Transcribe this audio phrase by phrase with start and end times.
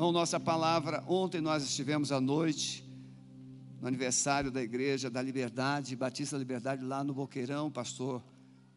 [0.00, 2.82] Irmão, nossa palavra, ontem nós estivemos à noite
[3.82, 8.24] no aniversário da Igreja da Liberdade, Batista da Liberdade, lá no Boqueirão, pastor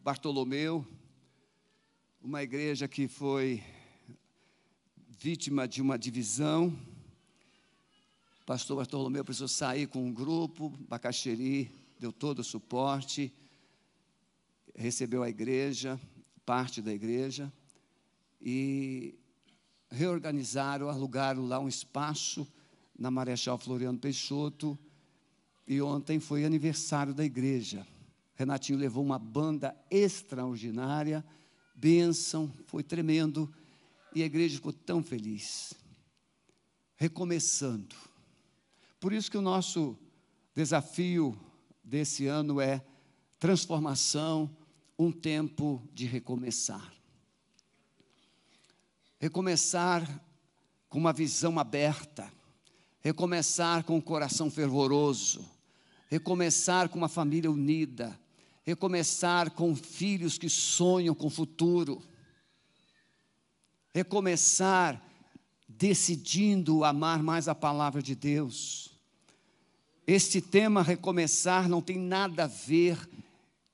[0.02, 0.86] Bartolomeu,
[2.20, 3.64] uma igreja que foi
[5.18, 6.78] vítima de uma divisão.
[8.44, 13.32] Pastor Bartolomeu precisou sair com um grupo, Bacaxeri deu todo o suporte,
[14.76, 15.98] recebeu a igreja,
[16.44, 17.50] parte da igreja,
[18.42, 19.18] e
[19.94, 22.46] reorganizaram, alugaram lá um espaço
[22.98, 24.78] na Marechal Floriano Peixoto,
[25.66, 27.86] e ontem foi aniversário da igreja.
[28.34, 31.24] Renatinho levou uma banda extraordinária,
[31.74, 33.52] bênção, foi tremendo,
[34.14, 35.72] e a igreja ficou tão feliz.
[36.96, 37.94] Recomeçando.
[39.00, 39.96] Por isso que o nosso
[40.54, 41.38] desafio
[41.82, 42.84] desse ano é
[43.38, 44.50] transformação,
[44.98, 46.92] um tempo de recomeçar.
[49.24, 50.06] Recomeçar
[50.86, 52.30] com uma visão aberta,
[53.00, 55.50] recomeçar com um coração fervoroso,
[56.10, 58.20] recomeçar com uma família unida,
[58.64, 62.02] recomeçar com filhos que sonham com o futuro,
[63.94, 65.02] recomeçar
[65.66, 68.90] decidindo amar mais a palavra de Deus.
[70.06, 73.08] Este tema recomeçar não tem nada a ver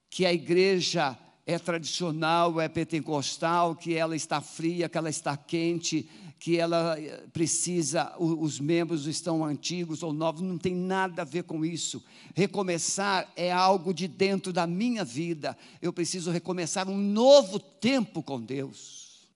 [0.09, 1.19] que a igreja
[1.53, 7.27] é tradicional, é pentecostal, que ela está fria, que ela está quente, que ela eh,
[7.33, 12.03] precisa, os membros estão antigos ou novos, não tem nada a ver com isso.
[12.35, 15.59] Recomeçar é algo de dentro da minha vida.
[15.83, 19.29] Eu preciso recomeçar um novo tempo com Deus,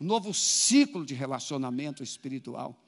[0.00, 2.78] um novo ciclo de relacionamento espiritual.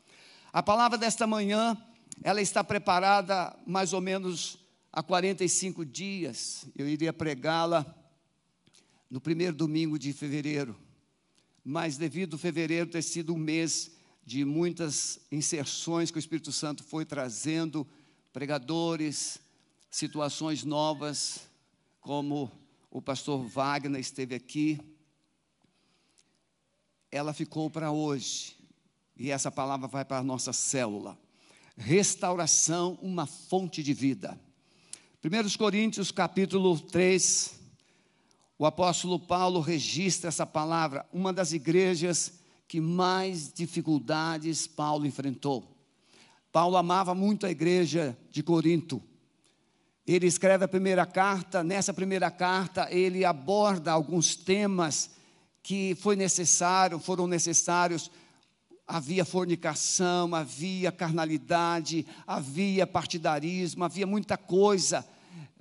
[0.52, 1.76] A palavra desta manhã,
[2.22, 4.56] ela está preparada mais ou menos
[4.92, 6.64] há 45 dias.
[6.76, 8.03] Eu iria pregá-la
[9.14, 10.76] no primeiro domingo de fevereiro
[11.64, 13.92] mas devido fevereiro ter sido um mês
[14.26, 17.86] de muitas inserções que o Espírito Santo foi trazendo,
[18.32, 19.38] pregadores,
[19.88, 21.48] situações novas,
[22.00, 22.50] como
[22.90, 24.78] o pastor Wagner esteve aqui,
[27.10, 28.56] ela ficou para hoje,
[29.16, 31.16] e essa palavra vai para a nossa célula.
[31.76, 34.38] Restauração, uma fonte de vida.
[35.24, 37.63] 1 Coríntios capítulo 3,
[38.58, 42.32] o apóstolo Paulo registra essa palavra, uma das igrejas
[42.68, 45.76] que mais dificuldades Paulo enfrentou.
[46.52, 49.02] Paulo amava muito a igreja de Corinto.
[50.06, 55.10] Ele escreve a primeira carta, nessa primeira carta ele aborda alguns temas
[55.62, 58.10] que foi necessário, foram necessários.
[58.86, 65.04] Havia fornicação, havia carnalidade, havia partidarismo, havia muita coisa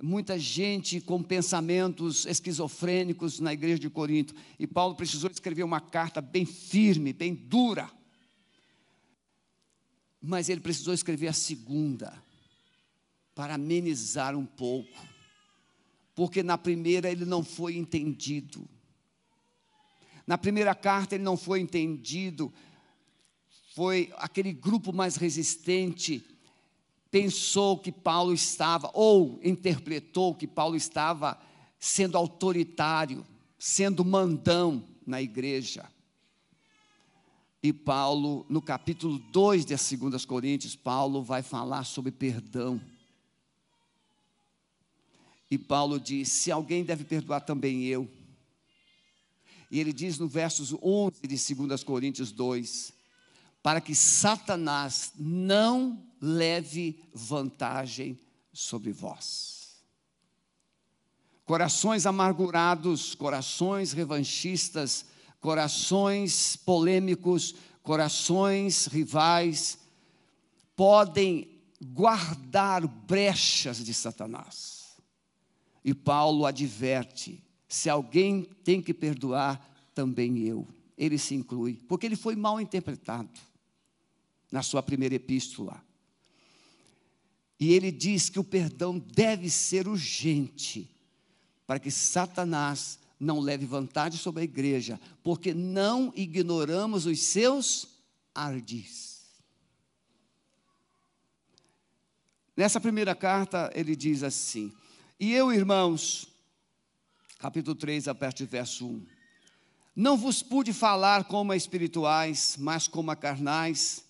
[0.02, 4.34] muita gente com pensamentos esquizofrênicos na igreja de Corinto.
[4.58, 7.90] E Paulo precisou escrever uma carta bem firme, bem dura.
[10.20, 12.12] Mas ele precisou escrever a segunda,
[13.34, 15.06] para amenizar um pouco.
[16.14, 18.68] Porque na primeira ele não foi entendido.
[20.26, 22.52] Na primeira carta ele não foi entendido.
[23.74, 26.33] Foi aquele grupo mais resistente
[27.14, 31.40] pensou que Paulo estava, ou interpretou que Paulo estava
[31.78, 33.24] sendo autoritário,
[33.56, 35.88] sendo mandão na igreja.
[37.62, 42.80] E Paulo, no capítulo 2 de 2 Coríntios, Paulo vai falar sobre perdão.
[45.48, 48.10] E Paulo diz: se alguém deve perdoar, também eu.
[49.70, 52.92] E ele diz no versos 11 de 2 Coríntios 2:
[53.62, 58.18] para que Satanás não leve vantagem
[58.52, 59.84] sobre vós.
[61.44, 65.04] Corações amargurados, corações revanchistas,
[65.40, 69.78] corações polêmicos, corações rivais,
[70.74, 74.96] podem guardar brechas de Satanás.
[75.84, 80.66] E Paulo adverte: se alguém tem que perdoar, também eu.
[80.96, 83.28] Ele se inclui, porque ele foi mal interpretado
[84.50, 85.83] na sua primeira epístola.
[87.58, 90.90] E ele diz que o perdão deve ser urgente,
[91.66, 97.88] para que Satanás não leve vantagem sobre a igreja, porque não ignoramos os seus
[98.34, 99.14] ardis.
[102.56, 104.72] Nessa primeira carta, ele diz assim:
[105.18, 106.28] E eu, irmãos,
[107.38, 109.06] capítulo 3, a partir do verso 1.
[109.96, 114.04] Não vos pude falar como a espirituais, mas como a carnais,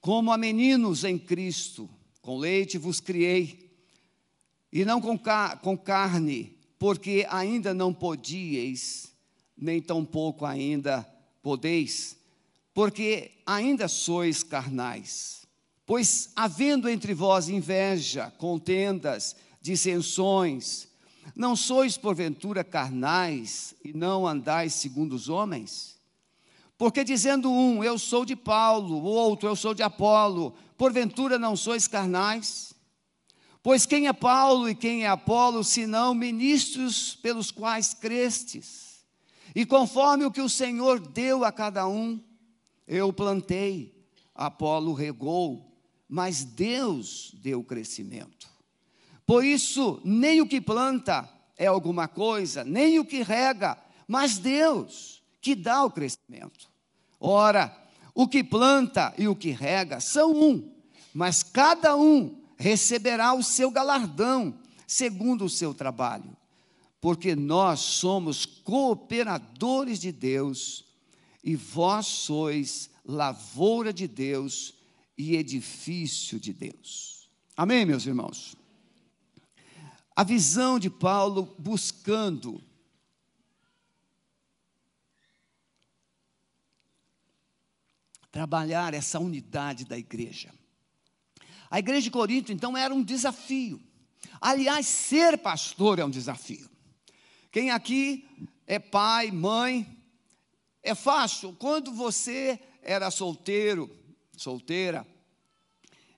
[0.00, 1.88] como a meninos em Cristo,
[2.20, 3.70] com leite vos criei,
[4.72, 9.12] e não com, ca com carne, porque ainda não podíeis,
[9.56, 11.02] nem tampouco ainda
[11.42, 12.16] podeis,
[12.72, 15.46] porque ainda sois carnais.
[15.84, 20.88] Pois havendo entre vós inveja, contendas, dissensões,
[21.34, 25.99] não sois porventura carnais e não andais segundo os homens?
[26.80, 31.54] Porque dizendo um, eu sou de Paulo, o outro, eu sou de Apolo, porventura não
[31.54, 32.72] sois carnais?
[33.62, 39.04] Pois quem é Paulo e quem é Apolo, senão ministros pelos quais crestes?
[39.54, 42.18] E conforme o que o Senhor deu a cada um,
[42.88, 43.94] eu plantei,
[44.34, 45.76] Apolo regou,
[46.08, 48.48] mas Deus deu o crescimento.
[49.26, 51.28] Por isso, nem o que planta
[51.58, 53.76] é alguma coisa, nem o que rega,
[54.08, 56.69] mas Deus que dá o crescimento.
[57.20, 57.76] Ora,
[58.14, 60.72] o que planta e o que rega são um,
[61.14, 66.36] mas cada um receberá o seu galardão, segundo o seu trabalho.
[67.00, 70.84] Porque nós somos cooperadores de Deus,
[71.44, 74.74] e vós sois lavoura de Deus
[75.16, 77.28] e edifício de Deus.
[77.56, 78.56] Amém, meus irmãos?
[80.20, 82.62] a visão de Paulo buscando
[88.30, 90.52] trabalhar essa unidade da igreja.
[91.70, 93.80] A igreja de Corinto, então, era um desafio.
[94.40, 96.68] Aliás, ser pastor é um desafio.
[97.50, 98.28] Quem aqui
[98.66, 99.86] é pai, mãe,
[100.82, 101.54] é fácil.
[101.54, 103.90] Quando você era solteiro,
[104.36, 105.06] solteira,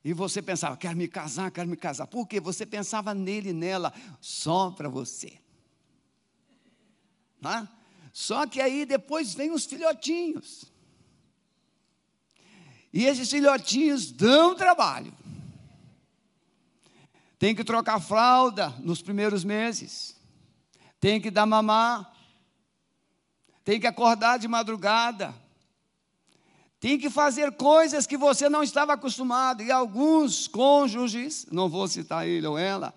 [0.05, 2.06] e você pensava, quero me casar, quero me casar.
[2.06, 2.41] Por quê?
[2.41, 5.38] Você pensava nele e nela só para você.
[8.12, 10.71] Só que aí depois vem os filhotinhos.
[12.93, 15.12] E esses filhotinhos dão trabalho.
[17.39, 20.15] Tem que trocar fralda nos primeiros meses.
[21.00, 22.12] Tem que dar mamar.
[23.65, 25.35] Tem que acordar de madrugada.
[26.79, 29.62] Tem que fazer coisas que você não estava acostumado.
[29.62, 32.93] E alguns cônjuges, não vou citar ele ou ela,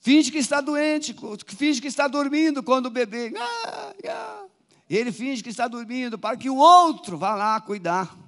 [0.00, 1.14] finge que está doente,
[1.48, 3.32] finge que está dormindo quando o bebê.
[3.36, 4.44] Ah, ah,
[4.88, 8.23] ele finge que está dormindo para que o outro vá lá cuidar.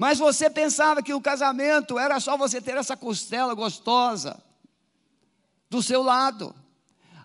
[0.00, 4.42] Mas você pensava que o casamento era só você ter essa costela gostosa
[5.68, 6.54] do seu lado.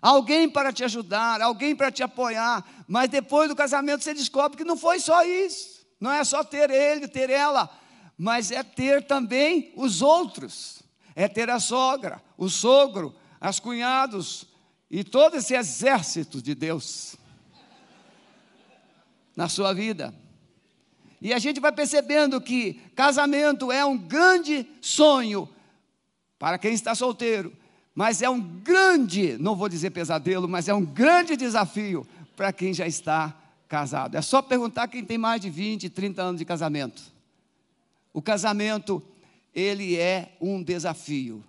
[0.02, 4.62] Alguém para te ajudar, alguém para te apoiar, mas depois do casamento você descobre que
[4.62, 5.86] não foi só isso.
[5.98, 7.74] Não é só ter ele, ter ela,
[8.18, 10.82] mas é ter também os outros.
[11.14, 14.44] É ter a sogra, o sogro, as cunhados
[14.90, 17.16] e todo esse exército de Deus
[19.34, 20.25] na sua vida.
[21.20, 25.48] E a gente vai percebendo que casamento é um grande sonho
[26.38, 27.52] para quem está solteiro,
[27.94, 32.74] mas é um grande, não vou dizer pesadelo, mas é um grande desafio para quem
[32.74, 33.34] já está
[33.68, 34.16] casado.
[34.16, 37.02] É só perguntar quem tem mais de 20, 30 anos de casamento.
[38.12, 39.02] O casamento,
[39.54, 41.42] ele é um desafio.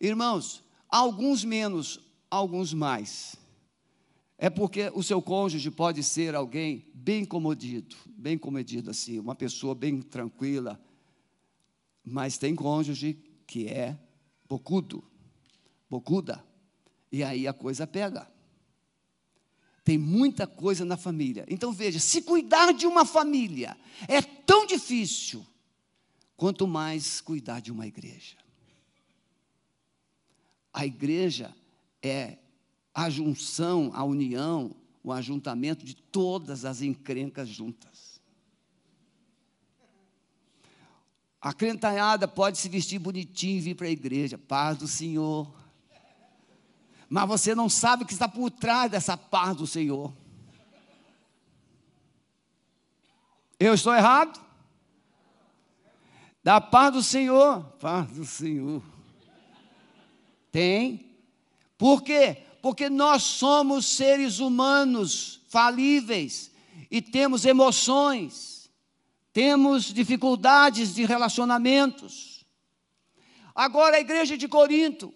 [0.00, 3.36] Irmãos, alguns menos, alguns mais.
[4.36, 9.74] É porque o seu cônjuge pode ser alguém bem comodido, bem comedido assim, uma pessoa
[9.74, 10.80] bem tranquila.
[12.04, 13.98] Mas tem cônjuge que é
[14.48, 15.04] bocudo,
[15.88, 16.44] bocuda.
[17.10, 18.30] E aí a coisa pega.
[19.84, 21.44] Tem muita coisa na família.
[21.48, 23.76] Então veja, se cuidar de uma família
[24.08, 25.46] é tão difícil,
[26.36, 28.36] quanto mais cuidar de uma igreja.
[30.72, 31.54] A igreja
[32.02, 32.38] é
[32.94, 34.70] a junção, a união,
[35.02, 38.20] o ajuntamento de todas as encrencas juntas.
[41.40, 45.52] A crentalhada pode se vestir bonitinho e vir para a igreja, paz do Senhor
[47.14, 50.12] mas você não sabe o que está por trás dessa paz do Senhor.
[53.58, 54.40] Eu estou errado?
[56.42, 58.82] Da paz do Senhor, paz do Senhor.
[60.50, 61.16] Tem.
[61.78, 62.43] Por quê?
[62.64, 66.50] Porque nós somos seres humanos falíveis
[66.90, 68.70] e temos emoções,
[69.34, 72.46] temos dificuldades de relacionamentos.
[73.54, 75.12] Agora a igreja de Corinto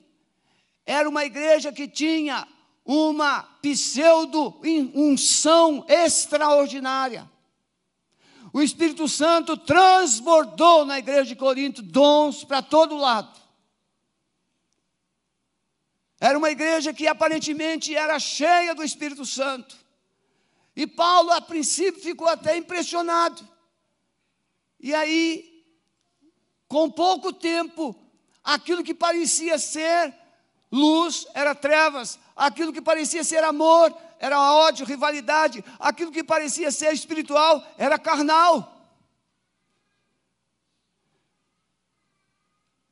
[0.84, 2.46] era uma igreja que tinha
[2.84, 7.26] uma pseudo-unção extraordinária.
[8.52, 13.47] O Espírito Santo transbordou na igreja de Corinto dons para todo lado.
[16.20, 19.76] Era uma igreja que aparentemente era cheia do Espírito Santo.
[20.74, 23.46] E Paulo, a princípio, ficou até impressionado.
[24.80, 25.64] E aí,
[26.66, 27.94] com pouco tempo,
[28.42, 30.14] aquilo que parecia ser
[30.70, 36.92] luz era trevas, aquilo que parecia ser amor era ódio, rivalidade, aquilo que parecia ser
[36.92, 38.74] espiritual era carnal.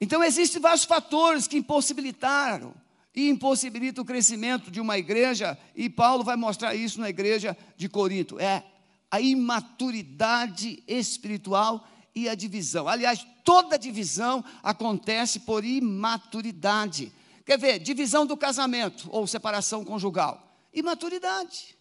[0.01, 2.75] Então existem vários fatores que impossibilitaram
[3.17, 7.89] e impossibilitam o crescimento de uma igreja, e Paulo vai mostrar isso na igreja de
[7.89, 8.39] Corinto.
[8.39, 8.63] É
[9.11, 12.87] a imaturidade espiritual e a divisão.
[12.87, 17.11] Aliás, toda divisão acontece por imaturidade.
[17.47, 17.79] Quer ver?
[17.79, 20.61] Divisão do casamento ou separação conjugal.
[20.75, 21.75] Imaturidade.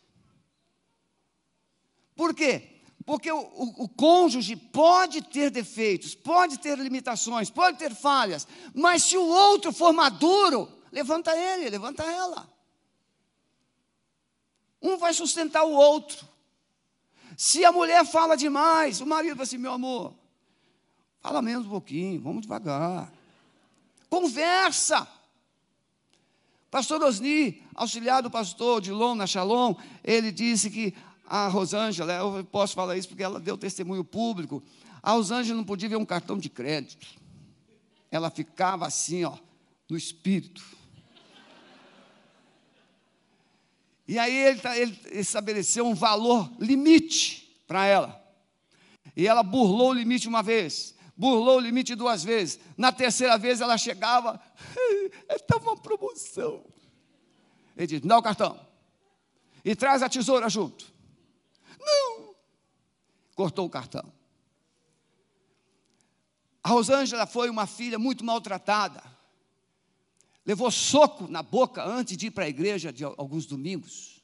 [2.16, 2.76] Por quê?
[3.06, 9.04] Porque o, o, o, cônjuge pode ter defeitos, pode ter limitações, pode ter falhas, mas
[9.04, 12.50] se o outro for maduro, levanta ele, levanta ela.
[14.82, 16.26] Um vai sustentar o outro.
[17.36, 20.14] Se a mulher fala demais, o marido vai assim, meu amor,
[21.20, 23.12] fala menos um pouquinho, vamos devagar.
[24.10, 25.06] Conversa.
[26.72, 32.74] Pastor Osni, auxiliar do pastor Dilon na Shalom, ele disse que a Rosângela, eu posso
[32.74, 34.64] falar isso porque ela deu testemunho público,
[35.04, 37.06] a Rosângela não podia ver um cartão de crédito.
[38.10, 39.38] Ela ficava assim, ó,
[39.90, 40.64] no espírito.
[44.08, 48.24] E aí ele, tá, ele estabeleceu um valor limite para ela.
[49.16, 52.60] E ela burlou o limite uma vez, burlou o limite duas vezes.
[52.78, 54.40] Na terceira vez ela chegava,
[55.30, 56.64] está uma promoção.
[57.76, 58.60] Ele disse: dá o cartão.
[59.64, 60.94] E traz a tesoura junto.
[61.80, 62.36] Não.
[63.36, 64.14] Cortou o cartão.
[66.64, 69.15] A Rosângela foi uma filha muito maltratada.
[70.46, 74.24] Levou soco na boca antes de ir para a igreja de alguns domingos.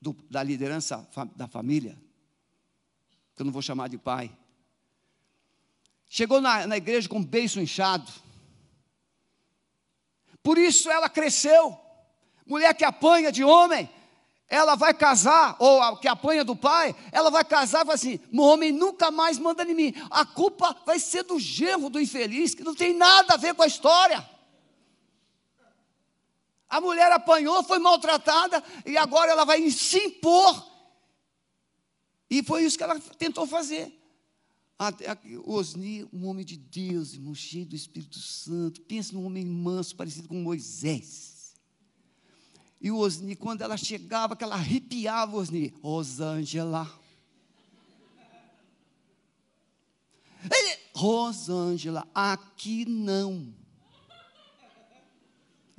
[0.00, 2.00] Do, da liderança da família.
[3.34, 4.34] Que eu não vou chamar de pai.
[6.08, 8.10] Chegou na, na igreja com o beiço inchado.
[10.42, 11.78] Por isso ela cresceu.
[12.46, 13.90] Mulher que apanha de homem,
[14.48, 18.18] ela vai casar, ou a, que apanha do pai, ela vai casar e vai assim:
[18.32, 19.94] o homem nunca mais manda em mim.
[20.10, 23.62] A culpa vai ser do genro do infeliz, que não tem nada a ver com
[23.62, 24.37] a história.
[26.68, 30.68] A mulher apanhou, foi maltratada, e agora ela vai se impor.
[32.30, 33.96] E foi isso que ela tentou fazer.
[35.44, 38.82] Osni, um homem de Deus, irmão, cheio do Espírito Santo.
[38.82, 41.54] Pensa num homem manso, parecido com Moisés.
[42.80, 45.74] E o Osni, quando ela chegava, que ela arrepiava Osni.
[45.82, 46.88] Rosângela.
[50.44, 53.52] Ele, Rosângela, aqui não.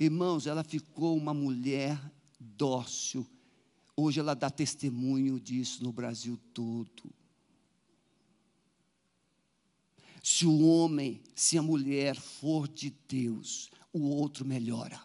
[0.01, 1.99] Irmãos, ela ficou uma mulher
[2.39, 3.27] dócil.
[3.97, 7.13] Hoje ela dá testemunho disso no Brasil todo.
[10.23, 15.01] Se o homem, se a mulher for de Deus, o outro melhora.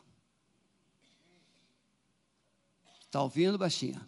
[3.00, 4.00] Está ouvindo, baixinha?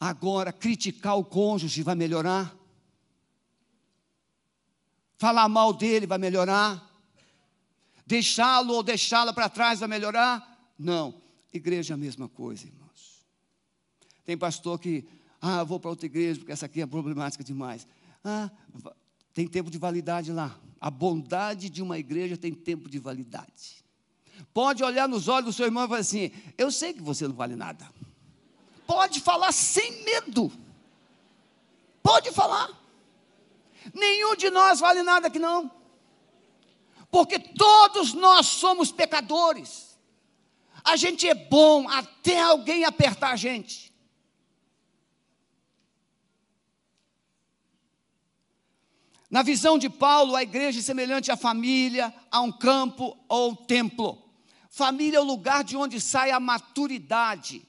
[0.00, 2.52] Agora, criticar o cônjuge vai melhorar?
[5.16, 6.93] Falar mal dele vai melhorar?
[8.06, 10.72] Deixá-lo ou deixá-la para trás vai melhorar?
[10.78, 11.14] Não.
[11.52, 13.24] Igreja é a mesma coisa, irmãos.
[14.24, 15.06] Tem pastor que
[15.40, 17.86] ah, vou para outra igreja porque essa aqui é problemática demais.
[18.24, 18.50] Ah,
[19.34, 20.58] tem tempo de validade lá.
[20.80, 23.84] A bondade de uma igreja tem tempo de validade.
[24.52, 27.34] Pode olhar nos olhos do seu irmão e falar assim: Eu sei que você não
[27.34, 27.88] vale nada.
[28.86, 30.50] Pode falar sem medo.
[32.02, 32.70] Pode falar.
[33.92, 35.70] Nenhum de nós vale nada aqui não.
[37.14, 39.96] Porque todos nós somos pecadores.
[40.82, 43.94] A gente é bom até alguém apertar a gente.
[49.30, 53.54] Na visão de Paulo, a igreja é semelhante à família, a um campo ou um
[53.54, 54.20] templo.
[54.68, 57.62] Família é o lugar de onde sai a maturidade.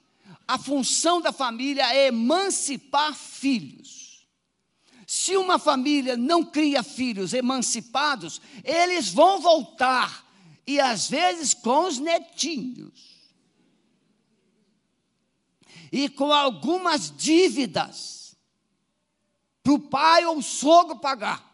[0.47, 4.04] A função da família é emancipar filhos.
[5.05, 10.25] Se uma família não cria filhos emancipados, eles vão voltar,
[10.65, 13.13] e às vezes com os netinhos.
[15.91, 18.35] E com algumas dívidas,
[19.62, 21.53] para o pai ou o sogro pagar.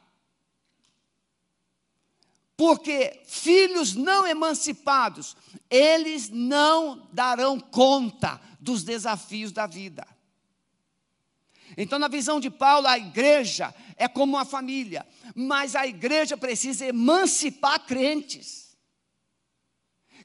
[2.55, 5.35] Porque filhos não emancipados,
[5.69, 10.07] eles não darão conta dos desafios da vida.
[11.77, 16.85] Então, na visão de Paulo, a igreja é como uma família, mas a igreja precisa
[16.85, 18.75] emancipar crentes.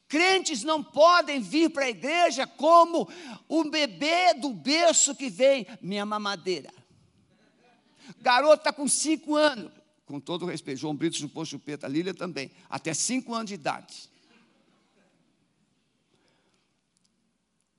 [0.08, 3.08] Crentes não podem vir para a igreja como
[3.48, 6.72] o bebê do berço que vem, minha mamadeira.
[8.20, 9.72] Garoto está com cinco anos,
[10.04, 14.08] com todo respeito, João Brito chupou chupeta, Lília também, até cinco anos de idade.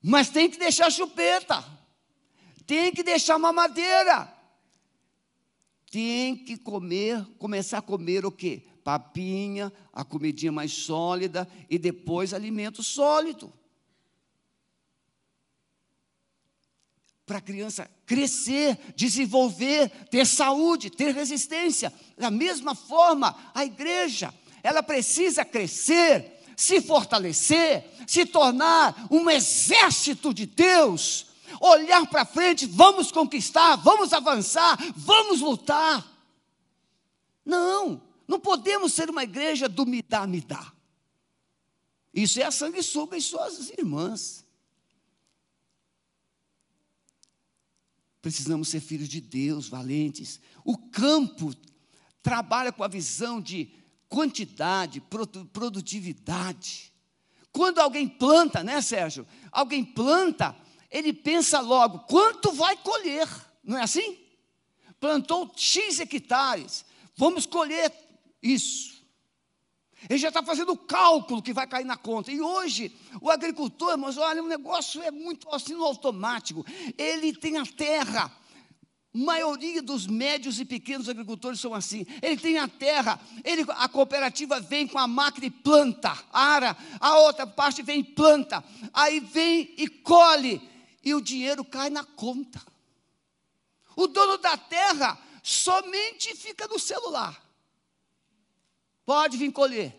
[0.02, 1.64] Mas tem que deixar chupeta,
[2.68, 4.30] tem que deixar mamadeira,
[5.90, 8.62] tem que comer, começar a comer o quê?
[8.84, 13.50] Papinha, a comidinha mais sólida e depois alimento sólido.
[17.24, 21.90] Para a criança crescer, desenvolver, ter saúde, ter resistência.
[22.18, 24.32] Da mesma forma, a igreja,
[24.62, 31.27] ela precisa crescer, se fortalecer, se tornar um exército de Deus,
[31.60, 36.06] olhar para frente, vamos conquistar, vamos avançar, vamos lutar.
[37.44, 40.72] Não, não podemos ser uma igreja do me dá, me dá.
[42.12, 44.44] Isso é a sanguessuga e suas irmãs.
[48.20, 50.40] Precisamos ser filhos de Deus, valentes.
[50.64, 51.54] O campo
[52.22, 53.72] trabalha com a visão de
[54.08, 55.00] quantidade,
[55.52, 56.92] produtividade.
[57.52, 59.26] Quando alguém planta, né, Sérgio?
[59.50, 60.56] Alguém planta,
[60.90, 63.28] ele pensa logo, quanto vai colher?
[63.62, 64.18] Não é assim?
[65.00, 66.84] Plantou X hectares,
[67.16, 67.92] vamos colher
[68.42, 68.98] isso.
[70.08, 72.30] Ele já está fazendo o cálculo que vai cair na conta.
[72.30, 76.64] E hoje, o agricultor, mas olha, o negócio é muito assim no automático.
[76.96, 78.32] Ele tem a terra,
[79.12, 82.06] maioria dos médios e pequenos agricultores são assim.
[82.22, 87.18] Ele tem a terra, ele, a cooperativa vem com a máquina e planta, ara, a
[87.18, 90.60] outra parte vem e planta, aí vem e colhe,
[91.04, 92.60] e o dinheiro cai na conta.
[93.96, 97.42] O dono da terra somente fica no celular.
[99.04, 99.96] Pode vir colher.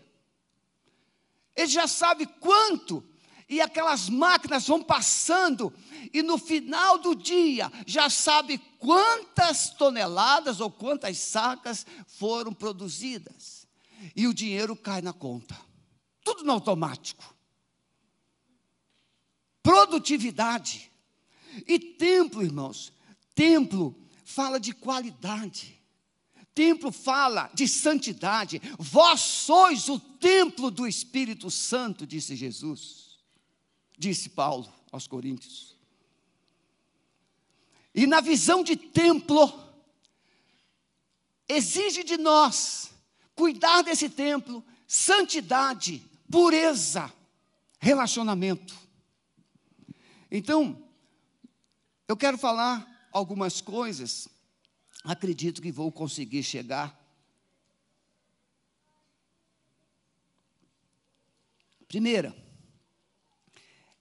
[1.56, 3.04] Ele já sabe quanto
[3.50, 5.74] e aquelas máquinas vão passando,
[6.14, 13.68] e no final do dia já sabe quantas toneladas ou quantas sacas foram produzidas.
[14.16, 15.60] E o dinheiro cai na conta.
[16.24, 17.36] Tudo no automático.
[19.62, 20.92] Produtividade.
[21.68, 22.92] E templo, irmãos,
[23.36, 25.80] templo fala de qualidade.
[26.54, 28.62] Templo fala de santidade.
[28.78, 33.10] Vós sois o templo do Espírito Santo, disse Jesus
[34.00, 35.78] disse Paulo aos Coríntios.
[37.94, 39.52] E na visão de templo,
[41.48, 42.92] exige de nós
[43.36, 47.14] cuidar desse templo, santidade, pureza,
[47.80, 48.74] relacionamento.
[50.32, 50.88] Então,
[52.08, 54.28] eu quero falar algumas coisas,
[55.04, 56.98] acredito que vou conseguir chegar.
[61.88, 62.36] Primeira,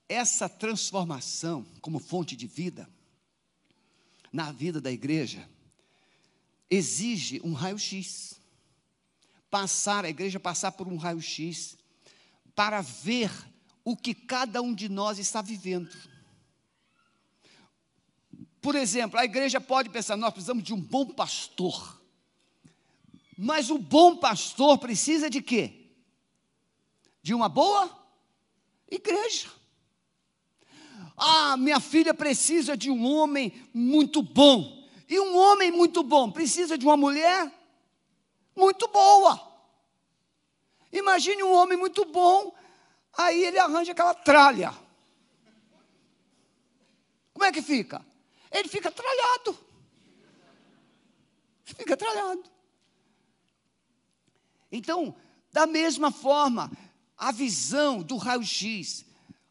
[0.07, 2.87] essa transformação como fonte de vida
[4.31, 5.49] na vida da igreja
[6.69, 8.39] exige um raio-x.
[9.49, 11.75] Passar, a igreja passar por um raio-x
[12.53, 13.31] para ver
[13.83, 15.89] o que cada um de nós está vivendo.
[18.69, 21.99] Por exemplo, a igreja pode pensar, nós precisamos de um bom pastor.
[23.35, 25.89] Mas o bom pastor precisa de quê?
[27.19, 27.89] De uma boa
[28.87, 29.49] igreja.
[31.17, 34.87] Ah, minha filha precisa de um homem muito bom.
[35.09, 37.51] E um homem muito bom precisa de uma mulher
[38.55, 39.51] muito boa.
[40.91, 42.53] Imagine um homem muito bom,
[43.17, 44.71] aí ele arranja aquela tralha.
[47.33, 48.07] Como é que fica?
[48.51, 49.57] Ele fica tralhado.
[51.63, 52.43] Fica tralhado.
[54.71, 55.15] Então,
[55.51, 56.71] da mesma forma,
[57.17, 59.05] a visão do raio-x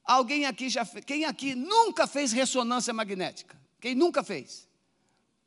[0.08, 0.86] Alguém aqui já?
[0.86, 3.54] Quem aqui nunca fez ressonância magnética?
[3.78, 4.66] Quem nunca fez?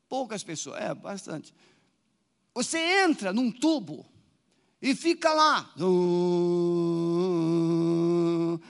[0.08, 1.52] Poucas pessoas, é, bastante.
[2.54, 4.06] Você entra num tubo
[4.80, 5.74] e fica lá.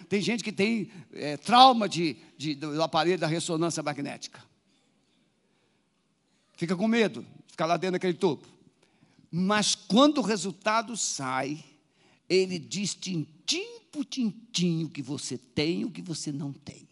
[0.08, 4.42] Tem gente que tem é, trauma de, de, do aparelho da ressonância magnética.
[6.62, 8.46] Fica com medo, fica lá dentro daquele tubo.
[9.32, 11.64] Mas quando o resultado sai,
[12.28, 16.88] ele diz tintim por tintim o que você tem e o que você não tem.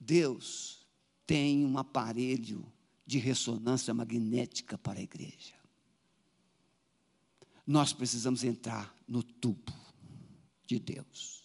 [0.00, 0.86] Deus
[1.26, 2.66] tem um aparelho
[3.06, 5.54] de ressonância magnética para a igreja.
[7.66, 9.70] Nós precisamos entrar no tubo
[10.66, 11.42] de Deus,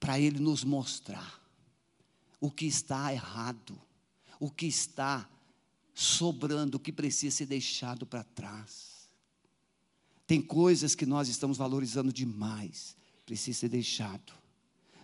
[0.00, 1.41] para Ele nos mostrar
[2.42, 3.80] o que está errado,
[4.40, 5.30] o que está
[5.94, 9.08] sobrando, o que precisa ser deixado para trás.
[10.26, 14.32] Tem coisas que nós estamos valorizando demais, precisa ser deixado.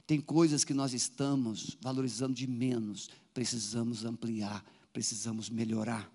[0.05, 6.11] Tem coisas que nós estamos valorizando de menos, precisamos ampliar, precisamos melhorar.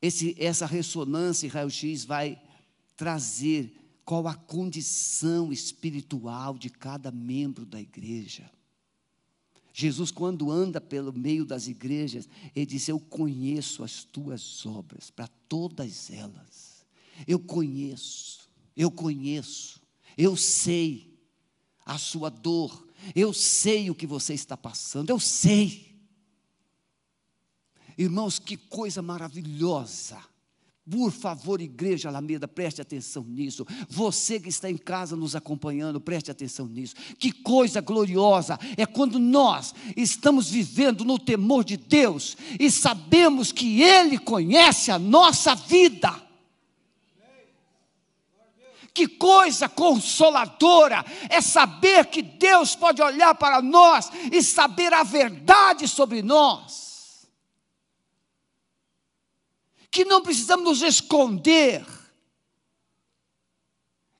[0.00, 2.40] esse, essa ressonância e raio-x vai
[2.96, 8.53] trazer qual a condição espiritual de cada membro da igreja.
[9.76, 15.26] Jesus, quando anda pelo meio das igrejas, ele diz: Eu conheço as tuas obras, para
[15.48, 16.86] todas elas.
[17.26, 19.82] Eu conheço, eu conheço,
[20.16, 21.18] eu sei
[21.84, 25.92] a sua dor, eu sei o que você está passando, eu sei.
[27.98, 30.22] Irmãos, que coisa maravilhosa
[30.90, 33.66] por favor, igreja Alameda, preste atenção nisso.
[33.88, 36.94] Você que está em casa nos acompanhando, preste atenção nisso.
[37.18, 43.80] Que coisa gloriosa é quando nós estamos vivendo no temor de Deus e sabemos que
[43.80, 46.22] Ele conhece a nossa vida.
[48.92, 55.88] Que coisa consoladora é saber que Deus pode olhar para nós e saber a verdade
[55.88, 56.93] sobre nós.
[59.94, 61.86] Que não precisamos nos esconder,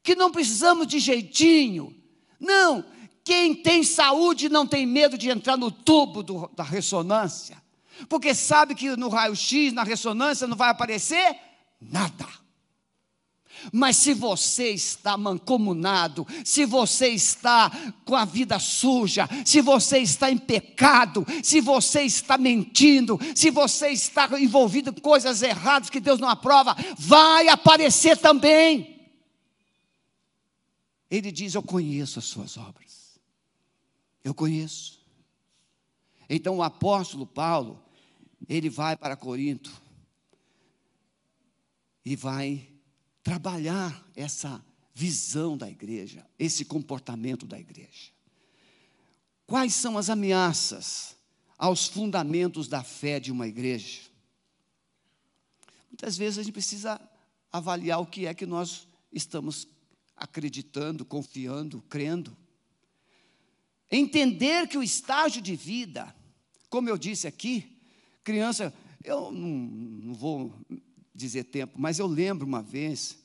[0.04, 1.92] que não precisamos de jeitinho.
[2.38, 2.84] Não,
[3.24, 7.60] quem tem saúde não tem medo de entrar no tubo do, da ressonância,
[8.08, 11.36] porque sabe que no raio-x, na ressonância, não vai aparecer
[11.80, 12.24] nada.
[13.72, 17.70] Mas se você está mancomunado, se você está
[18.04, 23.88] com a vida suja, se você está em pecado, se você está mentindo, se você
[23.88, 28.94] está envolvido em coisas erradas que Deus não aprova, vai aparecer também.
[31.10, 33.20] Ele diz: Eu conheço as suas obras.
[34.22, 35.04] Eu conheço.
[36.28, 37.82] Então o apóstolo Paulo,
[38.48, 39.70] ele vai para Corinto
[42.04, 42.73] e vai
[43.24, 44.62] trabalhar essa
[44.94, 48.12] visão da igreja, esse comportamento da igreja.
[49.46, 51.16] Quais são as ameaças
[51.58, 54.02] aos fundamentos da fé de uma igreja?
[55.90, 57.00] Muitas vezes a gente precisa
[57.50, 59.66] avaliar o que é que nós estamos
[60.16, 62.36] acreditando, confiando, crendo.
[63.90, 66.14] Entender que o estágio de vida,
[66.68, 67.78] como eu disse aqui,
[68.22, 70.52] criança, eu não, não vou
[71.14, 73.18] dizer tempo, mas eu lembro uma vez,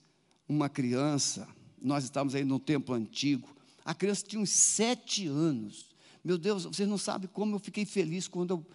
[0.47, 1.47] uma criança,
[1.81, 3.49] nós estávamos aí no templo antigo,
[3.83, 5.87] a criança tinha uns sete anos.
[6.23, 8.65] Meu Deus, vocês não sabem como eu fiquei feliz quando eu,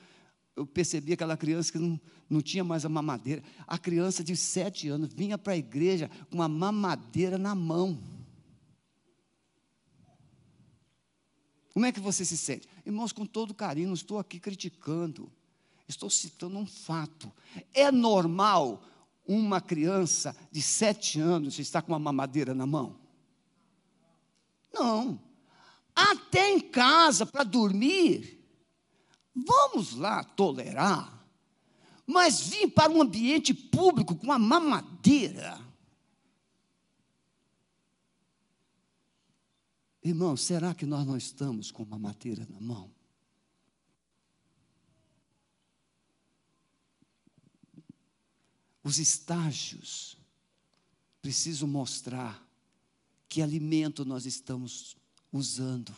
[0.57, 3.43] eu percebi aquela criança que não, não tinha mais a mamadeira.
[3.67, 8.03] A criança de sete anos vinha para a igreja com uma mamadeira na mão.
[11.73, 12.69] Como é que você se sente?
[12.87, 15.31] Irmãos, com todo carinho, não estou aqui criticando,
[15.89, 17.31] estou citando um fato.
[17.73, 18.83] É normal
[19.27, 22.99] uma criança de sete anos está com uma mamadeira na mão?
[24.73, 25.21] Não.
[25.95, 28.45] Até em casa, para dormir,
[29.35, 31.25] vamos lá tolerar.
[32.07, 35.59] Mas vir para um ambiente público com uma mamadeira.
[40.03, 42.91] Irmão, será que nós não estamos com uma mamadeira na mão?
[48.85, 50.19] Os estágios
[51.23, 52.47] precisam mostrar
[53.27, 54.95] que alimento nós estamos
[55.33, 55.93] usando.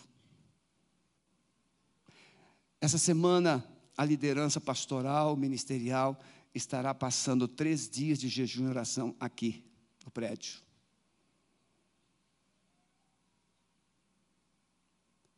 [2.80, 6.18] Essa semana, a liderança pastoral, ministerial,
[6.54, 9.64] estará passando três dias de jejum e oração aqui
[10.04, 10.60] no prédio.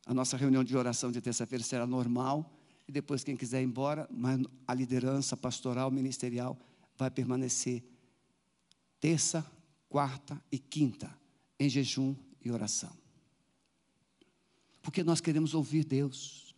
[0.04, 2.54] A nossa reunião de oração de terça-feira será normal,
[2.87, 6.58] e depois, quem quiser ir embora, mas a liderança pastoral, ministerial,
[6.98, 7.84] vai permanecer
[9.00, 9.48] terça,
[9.88, 11.16] quarta e quinta
[11.58, 12.94] em jejum e oração.
[14.82, 16.54] Porque nós queremos ouvir Deus.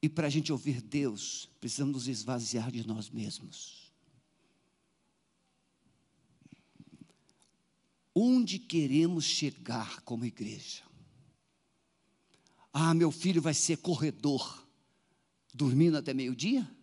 [0.00, 3.92] E para a gente ouvir Deus, precisamos nos esvaziar de nós mesmos.
[8.14, 10.84] Onde queremos chegar como igreja?
[12.72, 14.66] Ah, meu filho vai ser corredor,
[15.52, 16.75] dormindo até meio-dia?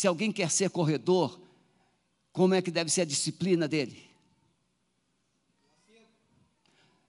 [0.00, 1.38] Se alguém quer ser corredor,
[2.32, 4.02] como é que deve ser a disciplina dele?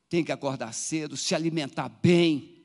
[0.09, 2.61] Tem que acordar cedo, se alimentar bem.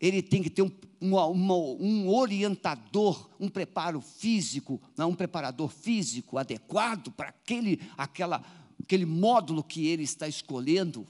[0.00, 6.38] Ele tem que ter um, um, um orientador, um preparo físico, não, um preparador físico
[6.38, 8.40] adequado para aquele, aquela,
[8.80, 11.04] aquele módulo que ele está escolhendo.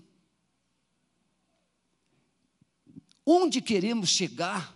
[3.26, 4.75] Onde queremos chegar?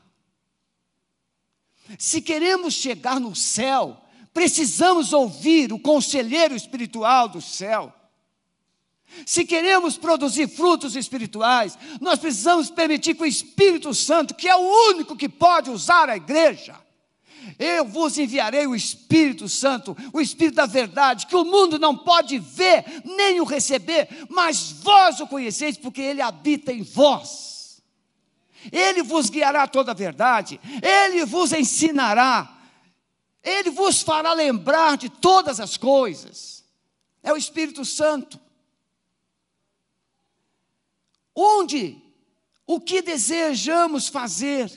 [1.99, 4.01] Se queremos chegar no céu,
[4.33, 7.93] precisamos ouvir o conselheiro espiritual do céu.
[9.27, 14.91] Se queremos produzir frutos espirituais, nós precisamos permitir que o Espírito Santo, que é o
[14.91, 16.77] único que pode usar a igreja,
[17.59, 22.39] eu vos enviarei o Espírito Santo, o Espírito da verdade, que o mundo não pode
[22.39, 27.50] ver nem o receber, mas vós o conheceis, porque ele habita em vós.
[28.73, 32.59] Ele vos guiará toda a verdade, ele vos ensinará,
[33.43, 36.65] ele vos fará lembrar de todas as coisas.
[37.23, 38.39] É o Espírito Santo.
[41.35, 42.03] Onde
[42.67, 44.71] o que desejamos fazer,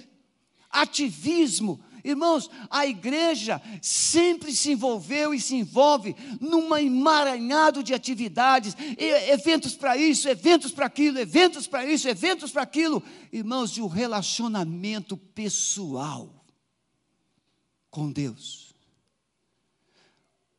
[0.70, 9.74] ativismo, Irmãos, a igreja sempre se envolveu e se envolve num emaranhado de atividades, eventos
[9.76, 13.02] para isso, eventos para aquilo, eventos para isso, eventos para aquilo.
[13.32, 16.46] Irmãos, de um relacionamento pessoal
[17.90, 18.74] com Deus.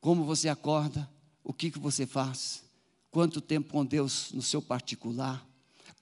[0.00, 1.10] Como você acorda,
[1.42, 2.64] o que, que você faz,
[3.10, 5.46] quanto tempo com Deus no seu particular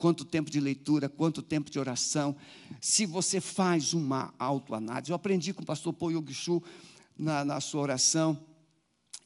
[0.03, 2.35] quanto tempo de leitura, quanto tempo de oração.
[2.81, 6.33] Se você faz uma autoanálise, eu aprendi com o pastor Paul Yog
[7.17, 8.37] na, na sua oração.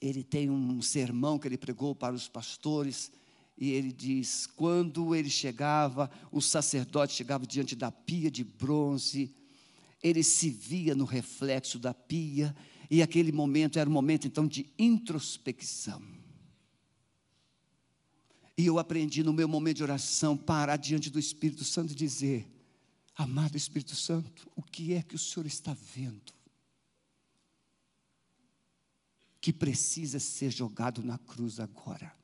[0.03, 3.11] Ele tem um sermão que ele pregou para os pastores,
[3.57, 9.35] e ele diz: quando ele chegava, o sacerdote chegava diante da pia de bronze,
[10.03, 12.55] ele se via no reflexo da pia,
[12.91, 16.16] e aquele momento era um momento então de introspecção.
[18.57, 22.51] E eu aprendi no meu momento de oração parar diante do Espírito Santo e dizer:
[23.15, 26.33] Amado Espírito Santo, o que é que o Senhor está vendo?
[29.41, 32.15] Que precisa ser jogado na cruz agora.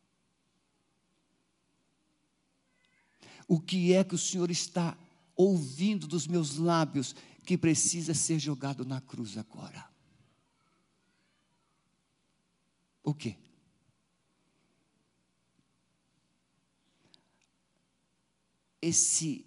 [3.46, 4.96] O que é que o Senhor está
[5.36, 7.14] ouvindo dos meus lábios
[7.44, 9.86] que precisa ser jogado na cruz agora?
[13.02, 13.36] O quê?
[18.82, 19.46] Esse,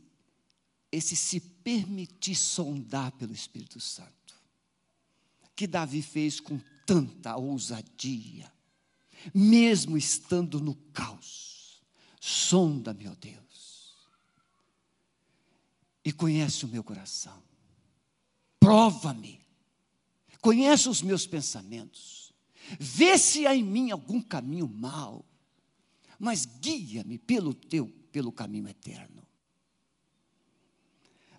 [0.90, 4.34] esse se permitir sondar pelo Espírito Santo,
[5.54, 8.52] que Davi fez com tanta ousadia,
[9.34, 11.82] mesmo estando no caos.
[12.20, 13.96] Sonda, meu Deus,
[16.04, 17.44] e conhece o meu coração,
[18.60, 19.40] prova-me,
[20.42, 22.34] conhece os meus pensamentos,
[22.80, 25.24] vê se há em mim algum caminho mau,
[26.18, 29.28] mas guia-me pelo teu, pelo caminho eterno.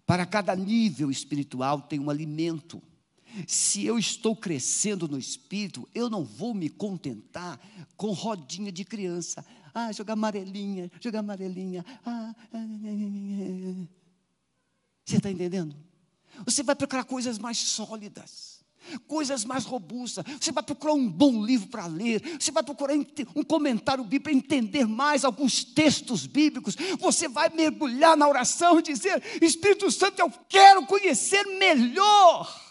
[0.05, 2.83] Para cada nível espiritual tem um alimento.
[3.49, 7.59] Se eu estou crescendo no espírito, eu não vou me contentar
[7.97, 9.43] com rodinha de criança.
[9.73, 11.83] Ah, jogar amarelinha, jogar amarelinha.
[12.05, 13.87] Ah, ah, ah, ah
[15.03, 15.75] Você está entendendo?
[16.45, 18.56] Você vai procurar coisas mais sólidas
[19.07, 20.25] coisas mais robustas.
[20.41, 24.33] Você vai procurar um bom livro para ler, você vai procurar um comentário bíblico para
[24.33, 26.77] entender mais alguns textos bíblicos.
[26.99, 32.67] Você vai mergulhar na oração e dizer: Espírito Santo, eu quero conhecer melhor.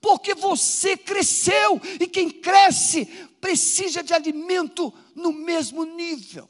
[0.00, 3.04] Porque você cresceu e quem cresce
[3.40, 6.48] precisa de alimento no mesmo nível.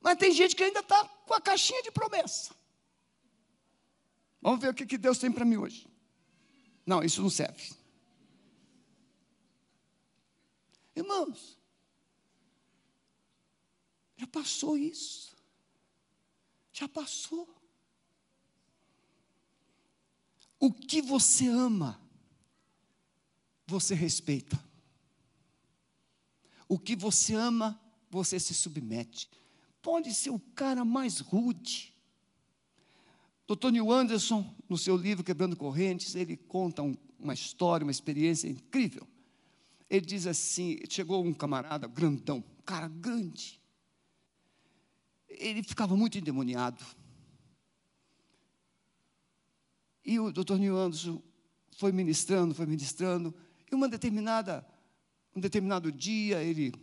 [0.00, 2.57] Mas tem gente que ainda está com a caixinha de promessa.
[4.40, 5.88] Vamos ver o que, que Deus tem para mim hoje.
[6.86, 7.72] Não, isso não serve.
[10.94, 11.58] Irmãos,
[14.16, 15.36] já passou isso.
[16.72, 17.48] Já passou.
[20.58, 22.00] O que você ama,
[23.66, 24.58] você respeita.
[26.68, 29.30] O que você ama, você se submete.
[29.80, 31.94] Pode ser o cara mais rude,
[33.48, 33.70] Dr.
[33.70, 39.08] Neil Anderson, no seu livro Quebrando Correntes, ele conta um, uma história, uma experiência incrível.
[39.88, 43.58] Ele diz assim: chegou um camarada grandão, cara grande.
[45.26, 46.84] Ele ficava muito endemoniado.
[50.04, 50.56] E o Dr.
[50.56, 51.22] Neil Anderson
[51.78, 53.34] foi ministrando, foi ministrando,
[53.70, 54.66] e uma determinada,
[55.34, 56.74] um determinado dia ele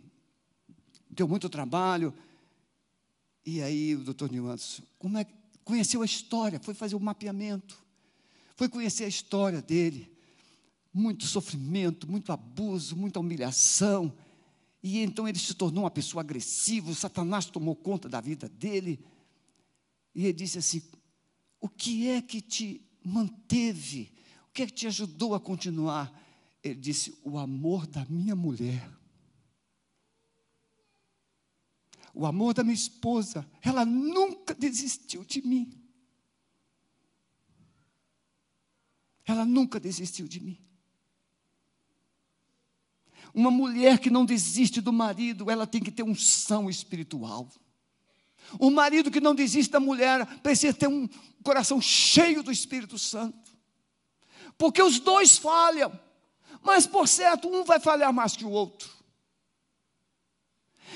[1.08, 2.12] deu muito trabalho.
[3.44, 4.32] E aí o Dr.
[4.32, 7.76] Neil Anderson, como é que conheceu a história, foi fazer o mapeamento,
[8.54, 10.10] foi conhecer a história dele.
[10.94, 14.16] Muito sofrimento, muito abuso, muita humilhação.
[14.80, 19.04] E então ele se tornou uma pessoa agressiva, Satanás tomou conta da vida dele.
[20.14, 20.80] E ele disse assim:
[21.60, 24.12] O que é que te manteve?
[24.48, 26.12] O que é que te ajudou a continuar?
[26.62, 28.88] Ele disse: O amor da minha mulher.
[32.16, 35.70] O amor da minha esposa, ela nunca desistiu de mim.
[39.26, 40.58] Ela nunca desistiu de mim.
[43.34, 47.50] Uma mulher que não desiste do marido, ela tem que ter unção espiritual.
[48.58, 51.06] Um marido que não desiste da mulher precisa ter um
[51.42, 53.52] coração cheio do Espírito Santo.
[54.56, 55.92] Porque os dois falham,
[56.62, 58.95] mas por certo, um vai falhar mais que o outro.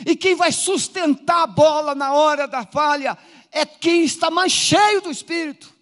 [0.06, 3.16] E quem vai sustentar a bola na hora da falha
[3.50, 5.72] é quem está mais cheio do Espírito.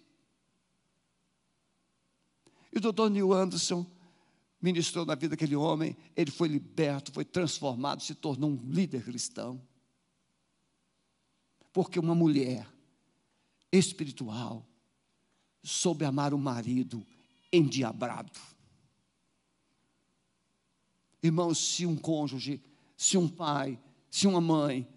[2.73, 3.85] E o doutor Neil Anderson
[4.61, 9.61] ministrou na vida daquele homem, ele foi liberto, foi transformado, se tornou um líder cristão.
[11.71, 12.67] Porque uma mulher
[13.71, 14.65] espiritual
[15.63, 17.05] soube amar o marido
[17.51, 18.39] endiabrado.
[21.21, 22.61] Irmãos, se um cônjuge,
[22.95, 23.79] se um pai,
[24.09, 24.87] se uma mãe,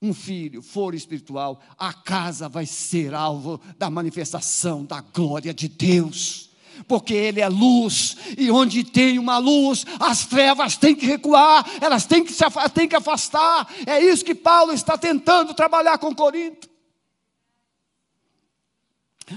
[0.00, 6.46] um filho for espiritual, a casa vai ser alvo da manifestação da glória de Deus
[6.86, 12.04] porque Ele é luz, e onde tem uma luz, as trevas têm que recuar, elas
[12.04, 13.66] têm que, se, têm que afastar.
[13.86, 16.68] É isso que Paulo está tentando trabalhar com Corinto.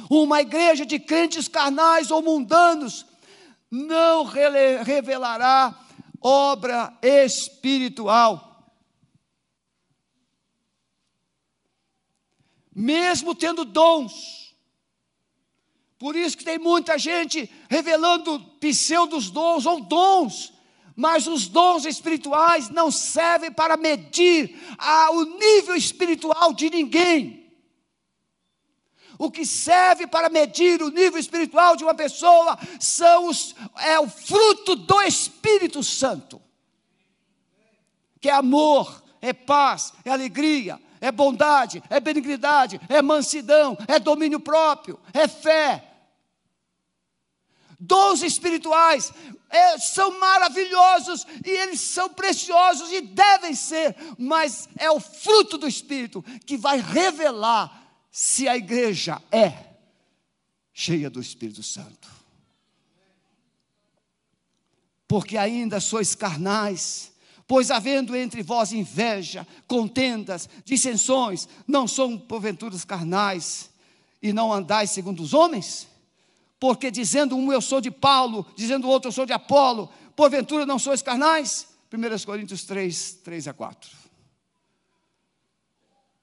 [0.10, 3.06] Uma igreja de crentes carnais ou mundanos
[3.72, 5.76] não revelará
[6.22, 8.49] obra espiritual.
[12.80, 14.56] Mesmo tendo dons,
[15.98, 20.54] por isso que tem muita gente revelando pseudos dons ou dons,
[20.96, 27.54] mas os dons espirituais não servem para medir a, o nível espiritual de ninguém.
[29.18, 34.08] O que serve para medir o nível espiritual de uma pessoa são os, é o
[34.10, 36.42] fruto do Espírito Santo,
[38.22, 44.40] que é amor, é paz, é alegria, é bondade, é benignidade, é mansidão, é domínio
[44.40, 45.90] próprio, é fé,
[47.80, 49.14] Dons espirituais
[49.50, 55.66] é, são maravilhosos e eles são preciosos e devem ser, mas é o fruto do
[55.66, 59.78] Espírito que vai revelar se a igreja é
[60.74, 62.10] cheia do Espírito Santo.
[65.08, 67.09] Porque ainda sois carnais,
[67.50, 73.70] pois havendo entre vós inveja, contendas, dissensões, não são porventuras carnais,
[74.22, 75.90] e não andais segundo os homens?
[76.60, 80.66] porque dizendo um eu sou de Paulo, dizendo o outro eu sou de Apolo, porventura
[80.66, 81.68] não sois carnais?
[81.92, 83.90] 1 Coríntios 3, 3 a 4.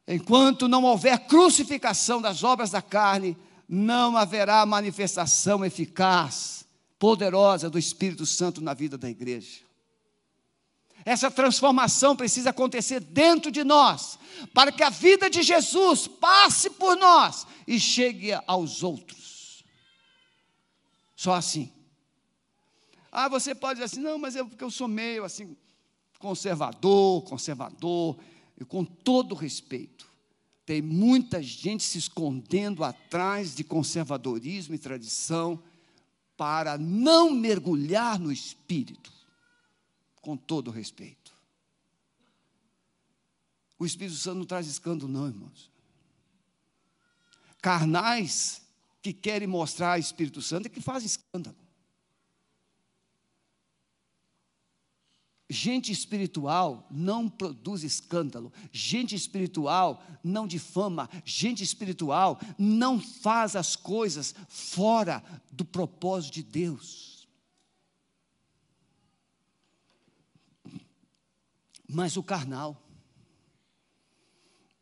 [0.07, 3.37] Enquanto não houver crucificação das obras da carne,
[3.69, 6.65] não haverá manifestação eficaz,
[6.99, 9.66] poderosa do Espírito Santo na vida da igreja.
[11.07, 14.19] Essa transformação precisa acontecer dentro de nós,
[14.53, 19.63] para que a vida de Jesus passe por nós e chegue aos outros.
[21.15, 21.73] Só assim.
[23.13, 25.57] Ah, você pode dizer assim, não, mas é porque eu sou meio assim,
[26.19, 28.19] conservador, conservador,
[28.61, 30.11] e com todo respeito.
[30.67, 35.63] Tem muita gente se escondendo atrás de conservadorismo e tradição
[36.37, 39.13] para não mergulhar no espírito,
[40.27, 41.33] com todo respeito.
[43.79, 45.71] O Espírito Santo não traz escândalo, não, irmãos.
[47.63, 48.61] Carnais
[49.01, 51.57] que querem mostrar Espírito Santo e que fazem escândalo.
[55.49, 64.35] Gente espiritual não produz escândalo, gente espiritual não difama, gente espiritual não faz as coisas
[64.49, 67.16] fora do propósito de Deus.
[71.89, 72.83] Mas o carnal,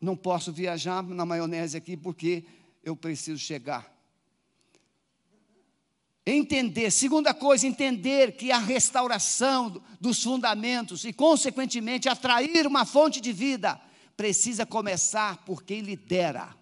[0.01, 2.45] não posso viajar na maionese aqui porque
[2.83, 3.93] eu preciso chegar.
[6.27, 13.33] Entender, segunda coisa, entender que a restauração dos fundamentos e, consequentemente, atrair uma fonte de
[13.33, 13.79] vida
[14.17, 16.57] precisa começar por quem lidera.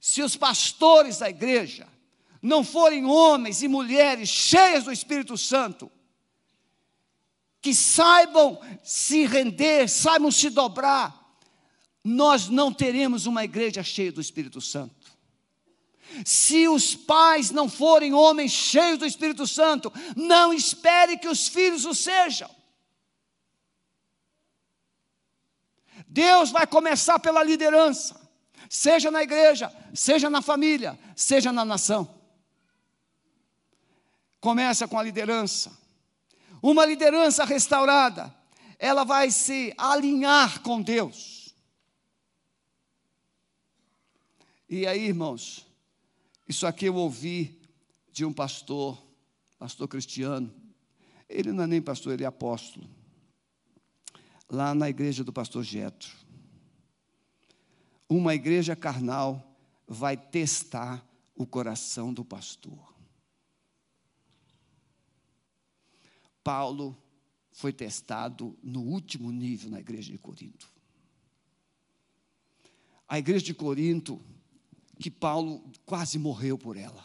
[0.00, 1.86] Se os pastores da igreja
[2.40, 5.90] não forem homens e mulheres cheios do Espírito Santo,
[7.64, 11.34] que saibam se render, saibam se dobrar,
[12.04, 15.10] nós não teremos uma igreja cheia do Espírito Santo.
[16.26, 21.86] Se os pais não forem homens cheios do Espírito Santo, não espere que os filhos
[21.86, 22.54] o sejam.
[26.06, 28.30] Deus vai começar pela liderança,
[28.68, 32.14] seja na igreja, seja na família, seja na nação.
[34.38, 35.83] Começa com a liderança.
[36.64, 38.34] Uma liderança restaurada,
[38.78, 41.54] ela vai se alinhar com Deus.
[44.66, 45.66] E aí, irmãos,
[46.48, 47.60] isso aqui eu ouvi
[48.10, 48.98] de um pastor,
[49.58, 50.50] pastor cristiano.
[51.28, 52.88] Ele não é nem pastor, ele é apóstolo.
[54.48, 56.16] Lá na igreja do pastor Jetro.
[58.08, 59.54] Uma igreja carnal
[59.86, 61.06] vai testar
[61.36, 62.93] o coração do pastor.
[66.44, 66.96] Paulo
[67.50, 70.70] foi testado no último nível na igreja de Corinto.
[73.08, 74.20] A igreja de Corinto,
[75.00, 77.04] que Paulo quase morreu por ela.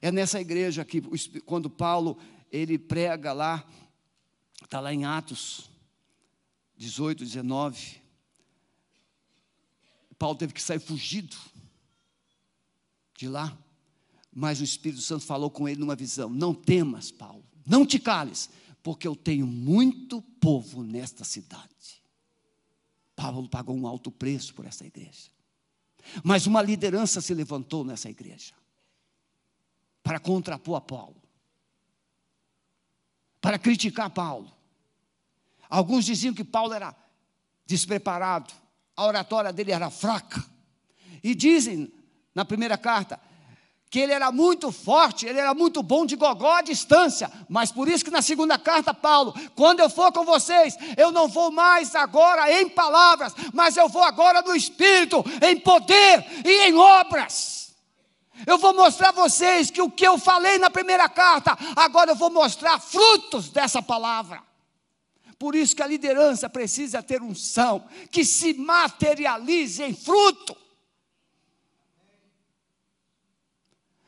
[0.00, 1.00] É nessa igreja que,
[1.40, 2.18] quando Paulo
[2.50, 3.66] ele prega lá,
[4.62, 5.70] está lá em Atos
[6.76, 8.02] 18, 19.
[10.18, 11.36] Paulo teve que sair fugido
[13.16, 13.56] de lá,
[14.32, 18.50] mas o Espírito Santo falou com ele numa visão: Não temas, Paulo, não te cales,
[18.82, 22.02] porque eu tenho muito povo nesta cidade.
[23.14, 25.30] Paulo pagou um alto preço por essa igreja.
[26.24, 28.54] Mas uma liderança se levantou nessa igreja
[30.02, 31.22] para contrapor a Paulo,
[33.40, 34.52] para criticar Paulo.
[35.70, 36.94] Alguns diziam que Paulo era
[37.64, 38.52] despreparado,
[38.96, 40.44] a oratória dele era fraca.
[41.22, 41.92] E dizem
[42.34, 43.20] na primeira carta
[43.92, 47.86] que ele era muito forte, ele era muito bom de gogó à distância, mas por
[47.86, 51.94] isso que na segunda carta, Paulo, quando eu for com vocês, eu não vou mais
[51.94, 57.74] agora em palavras, mas eu vou agora no Espírito, em poder e em obras.
[58.46, 62.16] Eu vou mostrar a vocês que o que eu falei na primeira carta, agora eu
[62.16, 64.42] vou mostrar frutos dessa palavra.
[65.38, 70.61] Por isso que a liderança precisa ter unção que se materialize em fruto.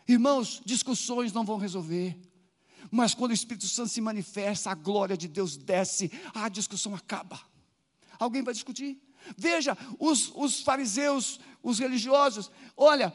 [0.06, 2.18] Irmãos, discussões não vão resolver.
[2.90, 7.40] Mas quando o Espírito Santo se manifesta, a glória de Deus desce, a discussão acaba.
[8.18, 9.00] Alguém vai discutir?
[9.36, 13.12] Veja, os, os fariseus, os religiosos, olha,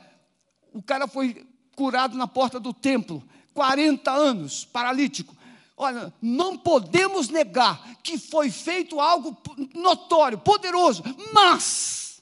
[0.73, 3.23] o cara foi curado na porta do templo,
[3.53, 5.35] 40 anos, paralítico.
[5.77, 9.37] Olha, não podemos negar que foi feito algo
[9.73, 12.21] notório, poderoso, mas,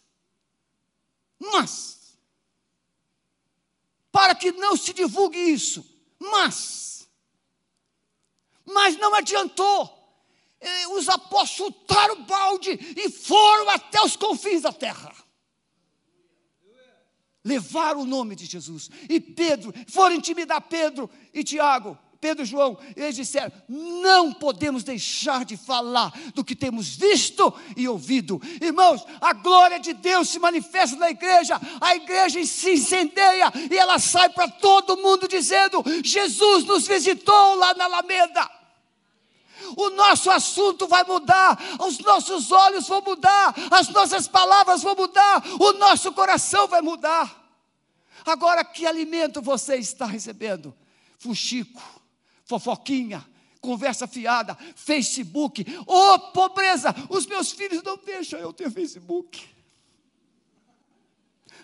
[1.39, 1.96] mas,
[4.17, 5.85] para que não se divulgue isso.
[6.17, 7.07] Mas,
[8.65, 9.95] mas não adiantou.
[10.95, 15.13] Os apóstolos chutaram o balde e foram até os confins da terra.
[17.45, 18.89] Levaram o nome de Jesus.
[19.07, 21.95] E Pedro, foram intimidar Pedro e Tiago.
[22.19, 27.87] Pedro e João, eles disseram: não podemos deixar de falar do que temos visto e
[27.87, 28.41] ouvido.
[28.61, 33.99] Irmãos, a glória de Deus se manifesta na igreja, a igreja se incendeia e ela
[33.99, 38.49] sai para todo mundo dizendo: Jesus nos visitou lá na Alameda.
[39.75, 45.43] O nosso assunto vai mudar, os nossos olhos vão mudar, as nossas palavras vão mudar,
[45.59, 47.43] o nosso coração vai mudar.
[48.25, 50.73] Agora, que alimento você está recebendo?
[51.17, 51.96] Fuxico
[52.47, 53.23] fofoquinha,
[53.59, 55.65] conversa fiada, Facebook.
[55.85, 59.47] Ô oh, pobreza, os meus filhos não deixam eu ter Facebook,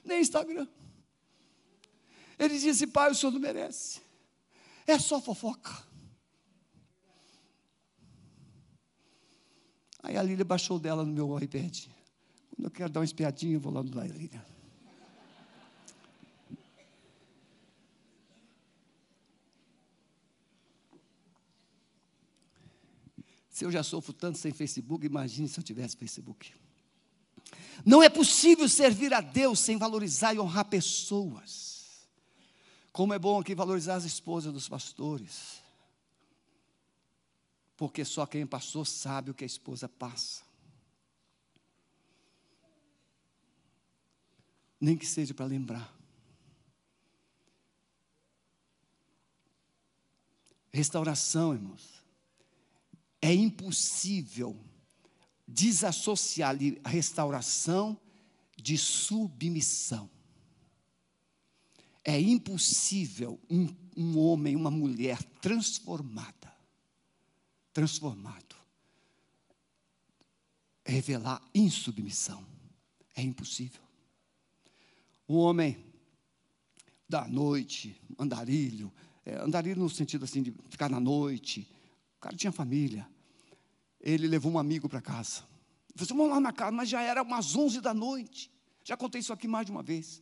[0.04, 0.68] nem Instagram.
[2.38, 4.02] Ele disse: pai, o senhor não merece,
[4.86, 5.92] é só fofoca.
[10.04, 11.86] Aí a Lília baixou dela no meu iPad.
[12.50, 14.53] Quando eu quero dar uma espiadinha, eu vou lá no Lília.
[23.54, 26.56] Se eu já sofro tanto sem Facebook, imagine se eu tivesse Facebook.
[27.86, 32.08] Não é possível servir a Deus sem valorizar e honrar pessoas.
[32.92, 35.62] Como é bom aqui valorizar as esposas dos pastores.
[37.78, 40.42] Porque só quem passou sabe o que a esposa passa.
[44.82, 45.96] Nem que seja para lembrar.
[50.72, 52.03] Restauração, irmãos
[53.24, 54.60] é impossível
[55.48, 57.98] desassociar a restauração
[58.58, 60.10] de submissão.
[62.04, 66.54] É impossível um, um homem, uma mulher transformada,
[67.72, 68.58] transformado,
[70.86, 72.46] revelar insubmissão.
[73.16, 73.82] É impossível.
[75.30, 75.82] Um homem
[77.08, 78.92] da noite, andarilho,
[79.26, 81.66] é, andarilho no sentido assim de ficar na noite,
[82.18, 83.13] o cara tinha família,
[84.04, 85.42] ele levou um amigo para casa.
[85.96, 88.52] Falei, assim, vamos lá na casa, mas já era umas 11 da noite.
[88.84, 90.22] Já contei isso aqui mais de uma vez.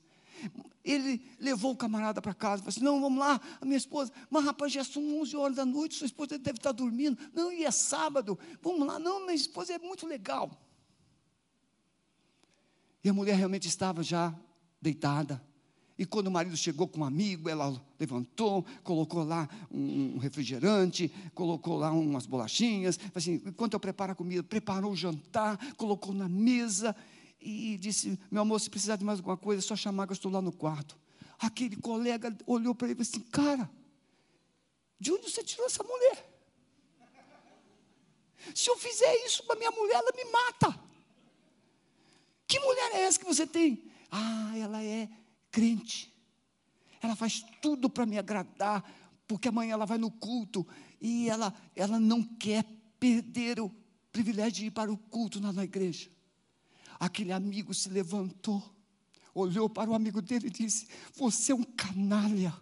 [0.83, 4.45] Ele levou o camarada para casa, falou assim: Não, vamos lá, a minha esposa, mas
[4.45, 7.17] rapaz, já são 11 horas da noite, sua esposa deve estar dormindo.
[7.33, 10.51] Não, e é sábado, vamos lá, não, minha esposa é muito legal.
[13.03, 14.33] E a mulher realmente estava já
[14.79, 15.43] deitada,
[16.01, 21.77] E quando o marido chegou com um amigo, ela levantou, colocou lá um refrigerante, colocou
[21.77, 22.99] lá umas bolachinhas.
[23.13, 26.95] Assim, enquanto eu preparo a comida, preparou o jantar, colocou na mesa
[27.39, 30.15] e disse: Meu amor, se precisar de mais alguma coisa, é só chamar que eu
[30.15, 30.97] estou lá no quarto.
[31.37, 33.69] Aquele colega olhou para ele e disse: assim: Cara,
[34.99, 36.27] de onde você tirou essa mulher?
[38.55, 40.79] Se eu fizer isso para minha mulher, ela me mata.
[42.47, 43.83] Que mulher é essa que você tem?
[44.09, 45.07] Ah, ela é
[45.51, 46.11] crente.
[47.01, 48.83] Ela faz tudo para me agradar,
[49.27, 50.65] porque amanhã ela vai no culto
[50.99, 52.63] e ela, ela não quer
[52.99, 53.71] perder o
[54.11, 56.09] privilégio de ir para o culto na, na igreja.
[56.99, 58.63] Aquele amigo se levantou,
[59.33, 62.53] olhou para o amigo dele e disse: Você é um canalha.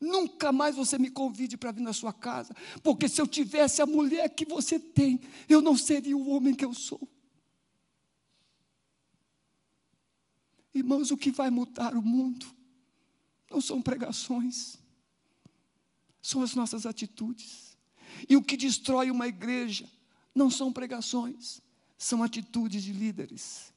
[0.00, 3.86] Nunca mais você me convide para vir na sua casa, porque se eu tivesse a
[3.86, 7.00] mulher que você tem, eu não seria o homem que eu sou.
[10.74, 12.46] Irmãos, o que vai mudar o mundo
[13.50, 14.78] não são pregações,
[16.20, 17.76] são as nossas atitudes.
[18.28, 19.90] E o que destrói uma igreja
[20.34, 21.60] não são pregações,
[21.96, 23.72] são atitudes de líderes.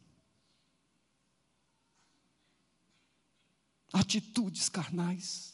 [3.94, 5.52] Atitudes carnais.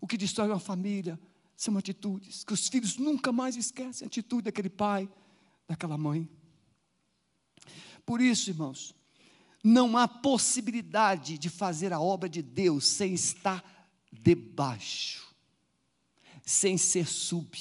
[0.00, 1.18] O que destrói uma família
[1.56, 5.08] são atitudes que os filhos nunca mais esquecem a atitude daquele pai,
[5.66, 6.28] daquela mãe.
[8.04, 8.94] Por isso, irmãos,
[9.62, 13.64] não há possibilidade de fazer a obra de Deus sem estar
[14.12, 15.26] debaixo,
[16.44, 17.58] sem ser sub.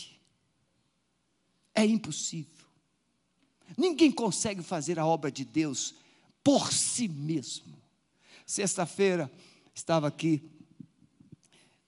[1.73, 2.65] É impossível.
[3.75, 5.95] Ninguém consegue fazer a obra de Deus
[6.43, 7.75] por si mesmo.
[8.45, 9.31] Sexta-feira
[9.73, 10.47] estava aqui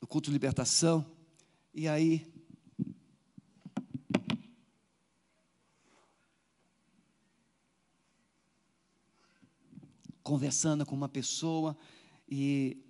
[0.01, 1.05] no culto de libertação,
[1.73, 2.25] e aí
[10.27, 11.77] conversando com uma pessoa
[12.27, 12.83] e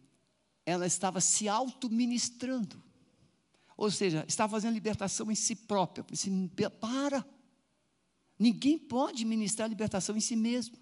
[0.66, 2.82] ela estava se auto-ministrando.
[3.78, 6.04] Ou seja, estava fazendo libertação em si própria.
[6.10, 6.32] Disse,
[6.82, 7.24] para.
[8.40, 10.76] Ninguém pode ministrar libertação em si mesmo.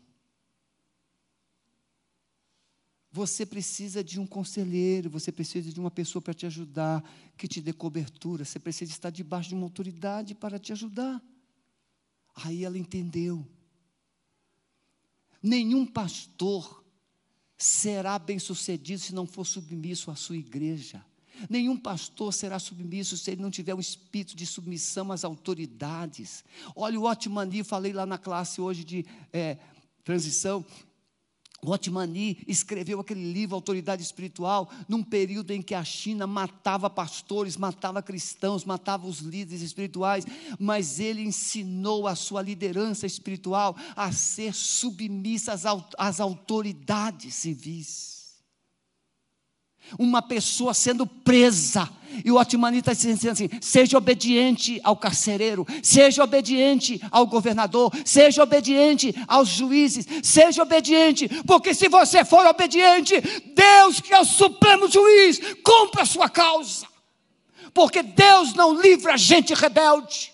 [3.11, 7.03] Você precisa de um conselheiro, você precisa de uma pessoa para te ajudar,
[7.37, 11.21] que te dê cobertura, você precisa estar debaixo de uma autoridade para te ajudar.
[12.33, 13.45] Aí ela entendeu.
[15.45, 16.83] Nenhum pastor
[17.55, 21.05] será bem-sucedido se não for submisso à sua igreja.
[21.47, 26.43] Nenhum pastor será submisso se ele não tiver um espírito de submissão às autoridades.
[26.75, 29.59] Olha o Otmani, falei lá na classe hoje de é,
[30.03, 30.65] transição,
[31.61, 38.01] Otmani escreveu aquele livro Autoridade Espiritual num período em que a China matava pastores, matava
[38.01, 40.25] cristãos, matava os líderes espirituais,
[40.59, 45.63] mas ele ensinou a sua liderança espiritual a ser submissa às,
[45.97, 48.14] às autoridades civis
[49.97, 51.89] uma pessoa sendo presa.
[52.23, 58.43] E o Otmani está dizendo assim: seja obediente ao carcereiro, seja obediente ao governador, seja
[58.43, 63.19] obediente aos juízes, seja obediente, porque se você for obediente,
[63.53, 66.87] Deus, que é o supremo juiz, cumpra a sua causa.
[67.73, 70.33] Porque Deus não livra gente rebelde.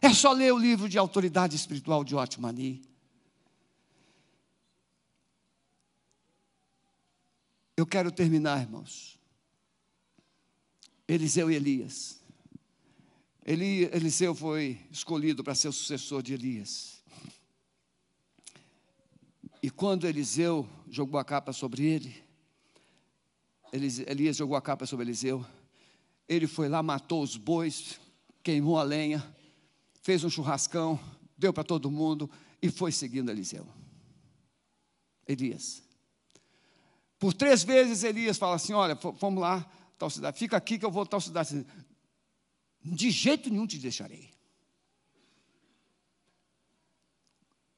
[0.00, 2.82] É só ler o livro de autoridade espiritual de Otmani.
[7.82, 9.18] Eu quero terminar, irmãos.
[11.08, 12.20] Eliseu e Elias.
[13.44, 17.02] Eli, Eliseu foi escolhido para ser o sucessor de Elias.
[19.60, 22.22] E quando Eliseu jogou a capa sobre ele,
[23.72, 25.44] Elias jogou a capa sobre Eliseu,
[26.28, 27.98] ele foi lá, matou os bois,
[28.44, 29.34] queimou a lenha,
[30.02, 31.00] fez um churrascão,
[31.36, 32.30] deu para todo mundo
[32.62, 33.66] e foi seguindo Eliseu.
[35.26, 35.81] Elias.
[37.22, 39.64] Por três vezes Elias fala assim: Olha, vamos lá,
[39.96, 41.64] tal cidade, fica aqui que eu vou tal cidade.
[42.82, 44.28] De jeito nenhum te deixarei.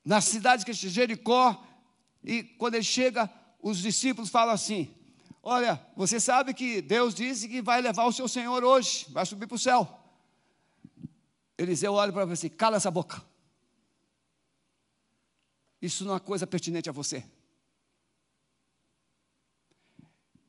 [0.03, 1.63] Na cidade que é Jericó,
[2.23, 3.31] e quando ele chega,
[3.61, 4.95] os discípulos falam assim:
[5.43, 9.47] Olha, você sabe que Deus disse que vai levar o seu Senhor hoje, vai subir
[9.47, 10.01] para o céu.
[11.59, 13.23] Eliseu olha para você, cala essa boca.
[15.83, 17.23] Isso não é coisa pertinente a você.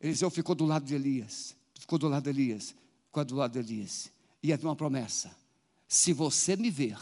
[0.06, 2.76] Eliseu ficou do lado de Elias, ficou do lado de Elias,
[3.08, 4.12] ficou do lado de Elias.
[4.43, 5.36] E havia uma promessa:
[5.88, 6.99] se você me ver,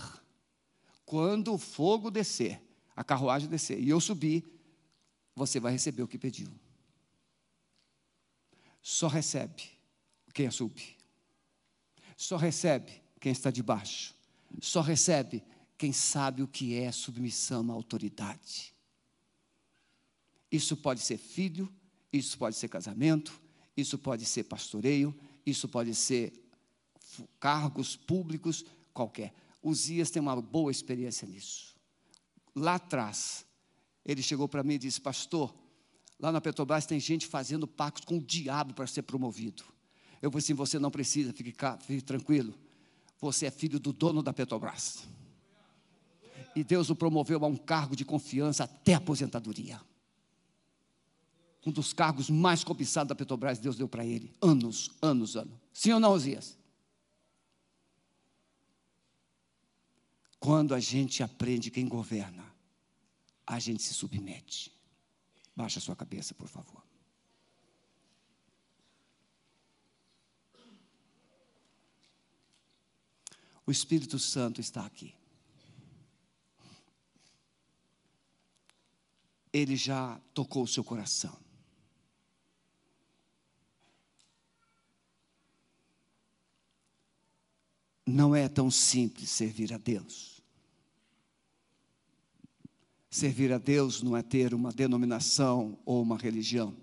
[1.06, 2.62] quando o fogo descer,
[2.96, 4.46] a carruagem descer, e eu subir,
[5.36, 6.48] você vai receber o que pediu.
[8.82, 9.64] Só recebe
[10.34, 10.74] quem é sub.
[12.16, 14.16] Só recebe quem está debaixo.
[14.62, 15.44] Só recebe
[15.78, 18.74] quem sabe o que é submissão à autoridade.
[20.50, 21.70] Isso pode ser filho,
[22.14, 23.42] isso pode ser casamento,
[23.76, 26.32] isso pode ser pastoreio, isso pode ser
[27.40, 29.34] cargos públicos, qualquer.
[29.64, 31.76] Uzias tem uma boa experiência nisso.
[32.56, 33.46] Lá atrás,
[34.06, 35.54] ele chegou para mim e disse: Pastor,
[36.20, 39.64] lá na Petrobras tem gente fazendo pactos com o diabo para ser promovido.
[40.22, 42.54] Eu falei assim: Você não precisa, fique, fique tranquilo.
[43.20, 45.08] Você é filho do dono da Petrobras.
[46.56, 49.82] E Deus o promoveu a um cargo de confiança até a aposentadoria.
[51.66, 54.36] Um dos cargos mais cobiçados da Petrobras, Deus deu para ele.
[54.42, 55.58] Anos, anos, anos.
[55.72, 56.58] Sim ou não, Osias?
[60.40, 62.44] Quando a gente aprende quem governa,
[63.48, 64.74] a gente se submete.
[65.56, 66.84] Baixa sua cabeça, por favor.
[73.66, 75.16] O Espírito Santo está aqui.
[79.54, 81.43] Ele já tocou o seu coração.
[88.06, 90.42] Não é tão simples servir a Deus.
[93.10, 96.76] Servir a Deus não é ter uma denominação ou uma religião.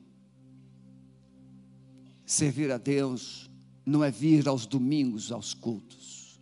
[2.25, 3.51] Servir a Deus
[3.85, 6.41] não é vir aos domingos aos cultos.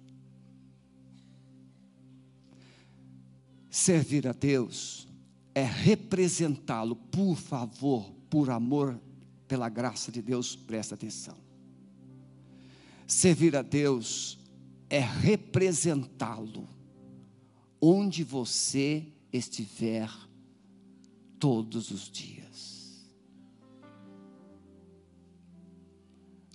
[3.70, 5.08] Servir a Deus
[5.54, 9.00] é representá-lo, por favor, por amor,
[9.48, 11.36] pela graça de Deus, presta atenção.
[13.06, 14.38] Servir a Deus
[14.90, 16.68] é representá-lo
[17.80, 20.10] onde você estiver
[21.38, 23.06] todos os dias.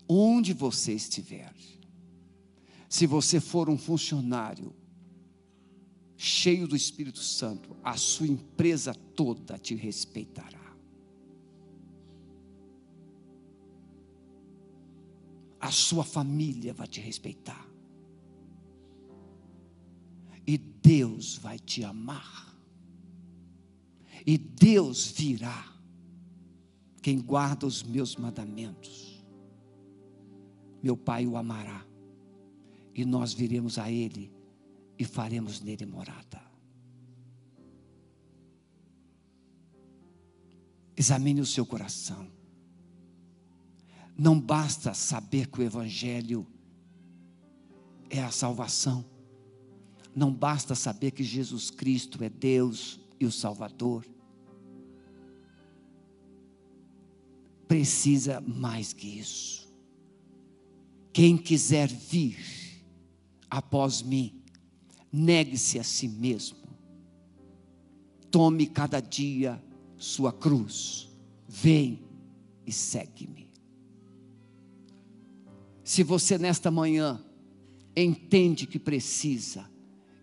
[0.07, 1.53] Onde você estiver,
[2.89, 4.75] se você for um funcionário
[6.17, 10.61] cheio do Espírito Santo, a sua empresa toda te respeitará.
[15.59, 17.72] A sua família vai te respeitar.
[20.83, 22.53] Deus vai te amar
[24.25, 25.71] e Deus virá.
[27.01, 29.25] Quem guarda os meus mandamentos,
[30.81, 31.85] meu Pai o amará,
[32.93, 34.31] e nós viremos a Ele
[34.97, 36.41] e faremos nele morada.
[40.95, 42.31] Examine o seu coração.
[44.17, 46.47] Não basta saber que o Evangelho
[48.09, 49.12] é a salvação.
[50.15, 54.05] Não basta saber que Jesus Cristo é Deus e o Salvador.
[57.73, 59.67] precisa mais que isso.
[61.11, 62.37] Quem quiser vir
[63.49, 64.43] após mim,
[65.11, 66.59] negue-se a si mesmo.
[68.29, 69.59] Tome cada dia
[69.97, 71.09] sua cruz.
[71.47, 72.03] Vem
[72.63, 73.49] e segue-me.
[75.83, 77.25] Se você nesta manhã
[77.97, 79.67] entende que precisa,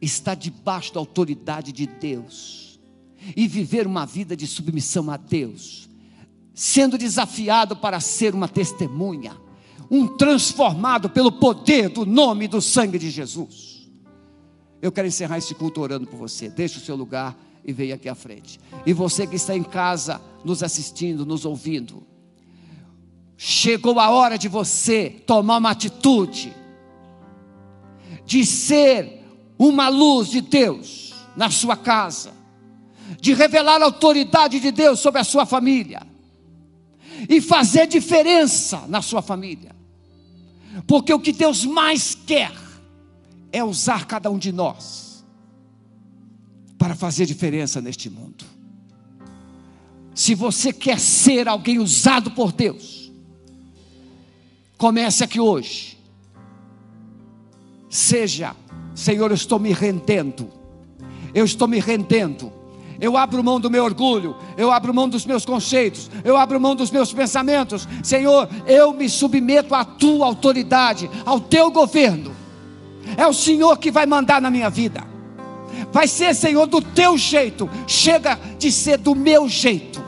[0.01, 2.81] está debaixo da autoridade de Deus
[3.37, 5.89] e viver uma vida de submissão a Deus,
[6.55, 9.37] sendo desafiado para ser uma testemunha,
[9.91, 13.91] um transformado pelo poder do nome e do sangue de Jesus.
[14.81, 16.49] Eu quero encerrar esse culto orando por você.
[16.49, 18.59] Deixe o seu lugar e venha aqui à frente.
[18.87, 22.03] E você que está em casa, nos assistindo, nos ouvindo,
[23.37, 26.55] chegou a hora de você tomar uma atitude,
[28.25, 29.20] de ser
[29.61, 32.33] uma luz de Deus na sua casa,
[33.21, 36.01] de revelar a autoridade de Deus sobre a sua família
[37.29, 39.77] e fazer diferença na sua família.
[40.87, 42.53] Porque o que Deus mais quer
[43.53, 45.23] é usar cada um de nós
[46.79, 48.47] para fazer diferença neste mundo.
[50.15, 53.13] Se você quer ser alguém usado por Deus,
[54.79, 55.99] comece aqui hoje.
[57.91, 58.57] Seja,
[59.01, 60.49] Senhor, eu estou me rendendo.
[61.35, 62.53] Eu estou me rendendo
[63.01, 66.77] eu abro mão do meu orgulho, eu abro mão dos meus conceitos, eu abro mão
[66.77, 67.89] dos meus pensamentos.
[68.03, 72.33] Senhor, eu me submeto à tua autoridade, ao teu governo.
[73.17, 75.03] É o Senhor que vai mandar na minha vida.
[75.91, 77.71] Vai ser, Senhor, do teu jeito.
[77.87, 80.03] Chega de ser do meu jeito.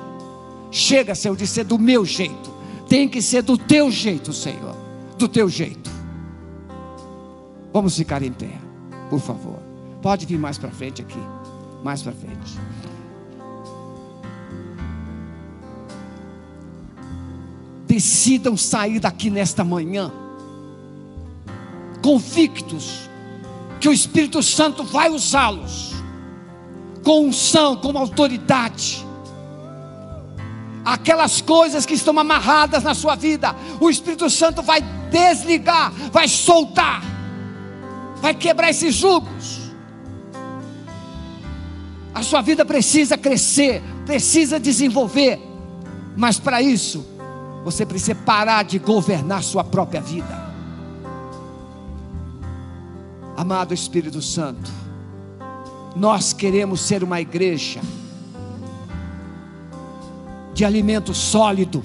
[0.71, 2.53] Chega, Senhor, de ser do meu jeito.
[2.89, 4.77] Tem que ser do teu jeito, Senhor.
[5.17, 5.91] Do teu jeito.
[7.73, 8.51] Vamos ficar em pé,
[9.13, 9.59] por favor.
[10.01, 11.21] Pode vir mais para frente aqui.
[11.85, 12.59] Mais para frente.
[17.85, 20.11] decidam sair daqui nesta manhã,
[22.03, 23.11] convictos
[23.79, 25.93] que o Espírito Santo vai usá-los
[27.05, 29.07] com unção, com autoridade.
[30.83, 37.03] Aquelas coisas que estão amarradas na sua vida, o Espírito Santo vai desligar, vai soltar,
[38.23, 39.73] vai quebrar esses jugos.
[42.15, 45.41] A sua vida precisa crescer, precisa desenvolver,
[46.17, 47.05] mas para isso,
[47.65, 50.41] você precisa parar de governar sua própria vida.
[53.37, 54.71] Amado Espírito Santo,
[55.97, 57.81] nós queremos ser uma igreja
[60.55, 61.83] de alimento sólido.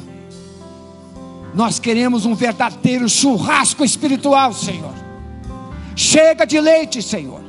[1.55, 5.06] Nós queremos um verdadeiro churrasco espiritual, Senhor.
[6.17, 7.41] Chega de leite, Senhor.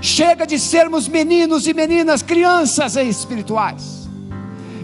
[0.00, 4.08] Chega de sermos meninos e meninas, crianças espirituais.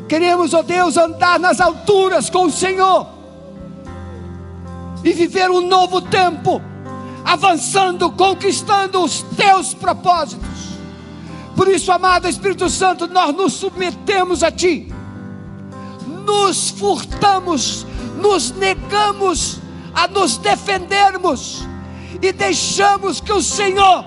[0.06, 3.06] Queremos, ó oh Deus, andar nas alturas com o Senhor
[5.02, 6.60] e viver um novo tempo,
[7.24, 10.76] avançando, conquistando os teus propósitos.
[11.56, 14.92] Por isso, amado Espírito Santo, nós nos submetemos a Ti,
[16.26, 17.86] nos furtamos,
[18.20, 19.60] nos negamos
[19.94, 21.69] a nos defendermos
[22.22, 24.04] e deixamos que o Senhor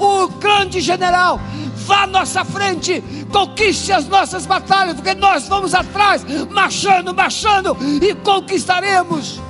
[0.00, 1.38] o grande general,
[1.86, 8.14] vá à nossa frente, conquiste as nossas batalhas, porque nós vamos atrás, marchando, marchando, e
[8.14, 9.40] conquistaremos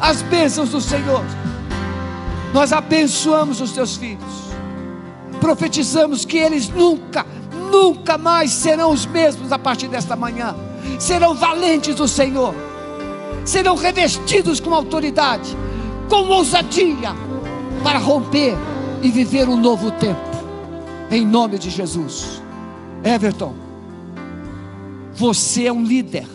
[0.00, 1.24] as bênçãos do Senhor.
[2.52, 4.24] Nós abençoamos os teus filhos,
[5.40, 7.24] profetizamos que eles nunca,
[7.70, 10.56] nunca mais serão os mesmos a partir desta manhã,
[10.98, 12.54] serão valentes do Senhor,
[13.44, 15.56] serão revestidos com autoridade,
[16.08, 17.25] com ousadia,
[17.86, 18.56] para romper
[19.00, 20.18] e viver um novo tempo,
[21.08, 22.42] em nome de Jesus.
[23.04, 23.54] Everton,
[25.14, 26.26] você é um líder,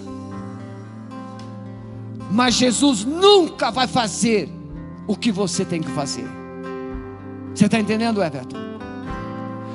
[2.32, 4.50] mas Jesus nunca vai fazer
[5.06, 6.26] o que você tem que fazer.
[7.54, 8.56] Você está entendendo, Everton?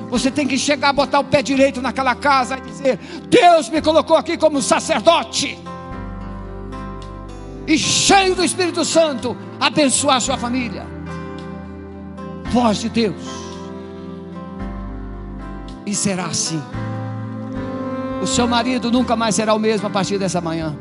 [0.09, 2.99] Você tem que chegar, botar o pé direito naquela casa e dizer:
[3.29, 5.55] Deus me colocou aqui como sacerdote.
[7.67, 10.96] E cheio do Espírito Santo, abençoar sua família
[12.51, 13.21] voz de Deus.
[15.85, 16.61] E será assim.
[18.21, 20.75] O seu marido nunca mais será o mesmo a partir dessa manhã.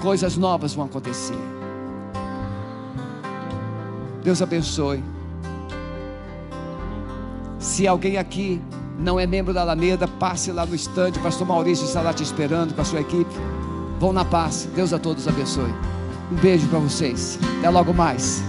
[0.00, 1.38] Coisas novas vão acontecer.
[4.22, 5.02] Deus abençoe.
[7.58, 8.60] Se alguém aqui
[8.98, 11.18] não é membro da Alameda, passe lá no estande.
[11.18, 13.30] Pastor Maurício está lá te esperando com a sua equipe.
[13.98, 14.68] Vão na paz.
[14.74, 15.72] Deus a todos abençoe.
[16.30, 17.38] Um beijo para vocês.
[17.58, 18.42] Até logo mais.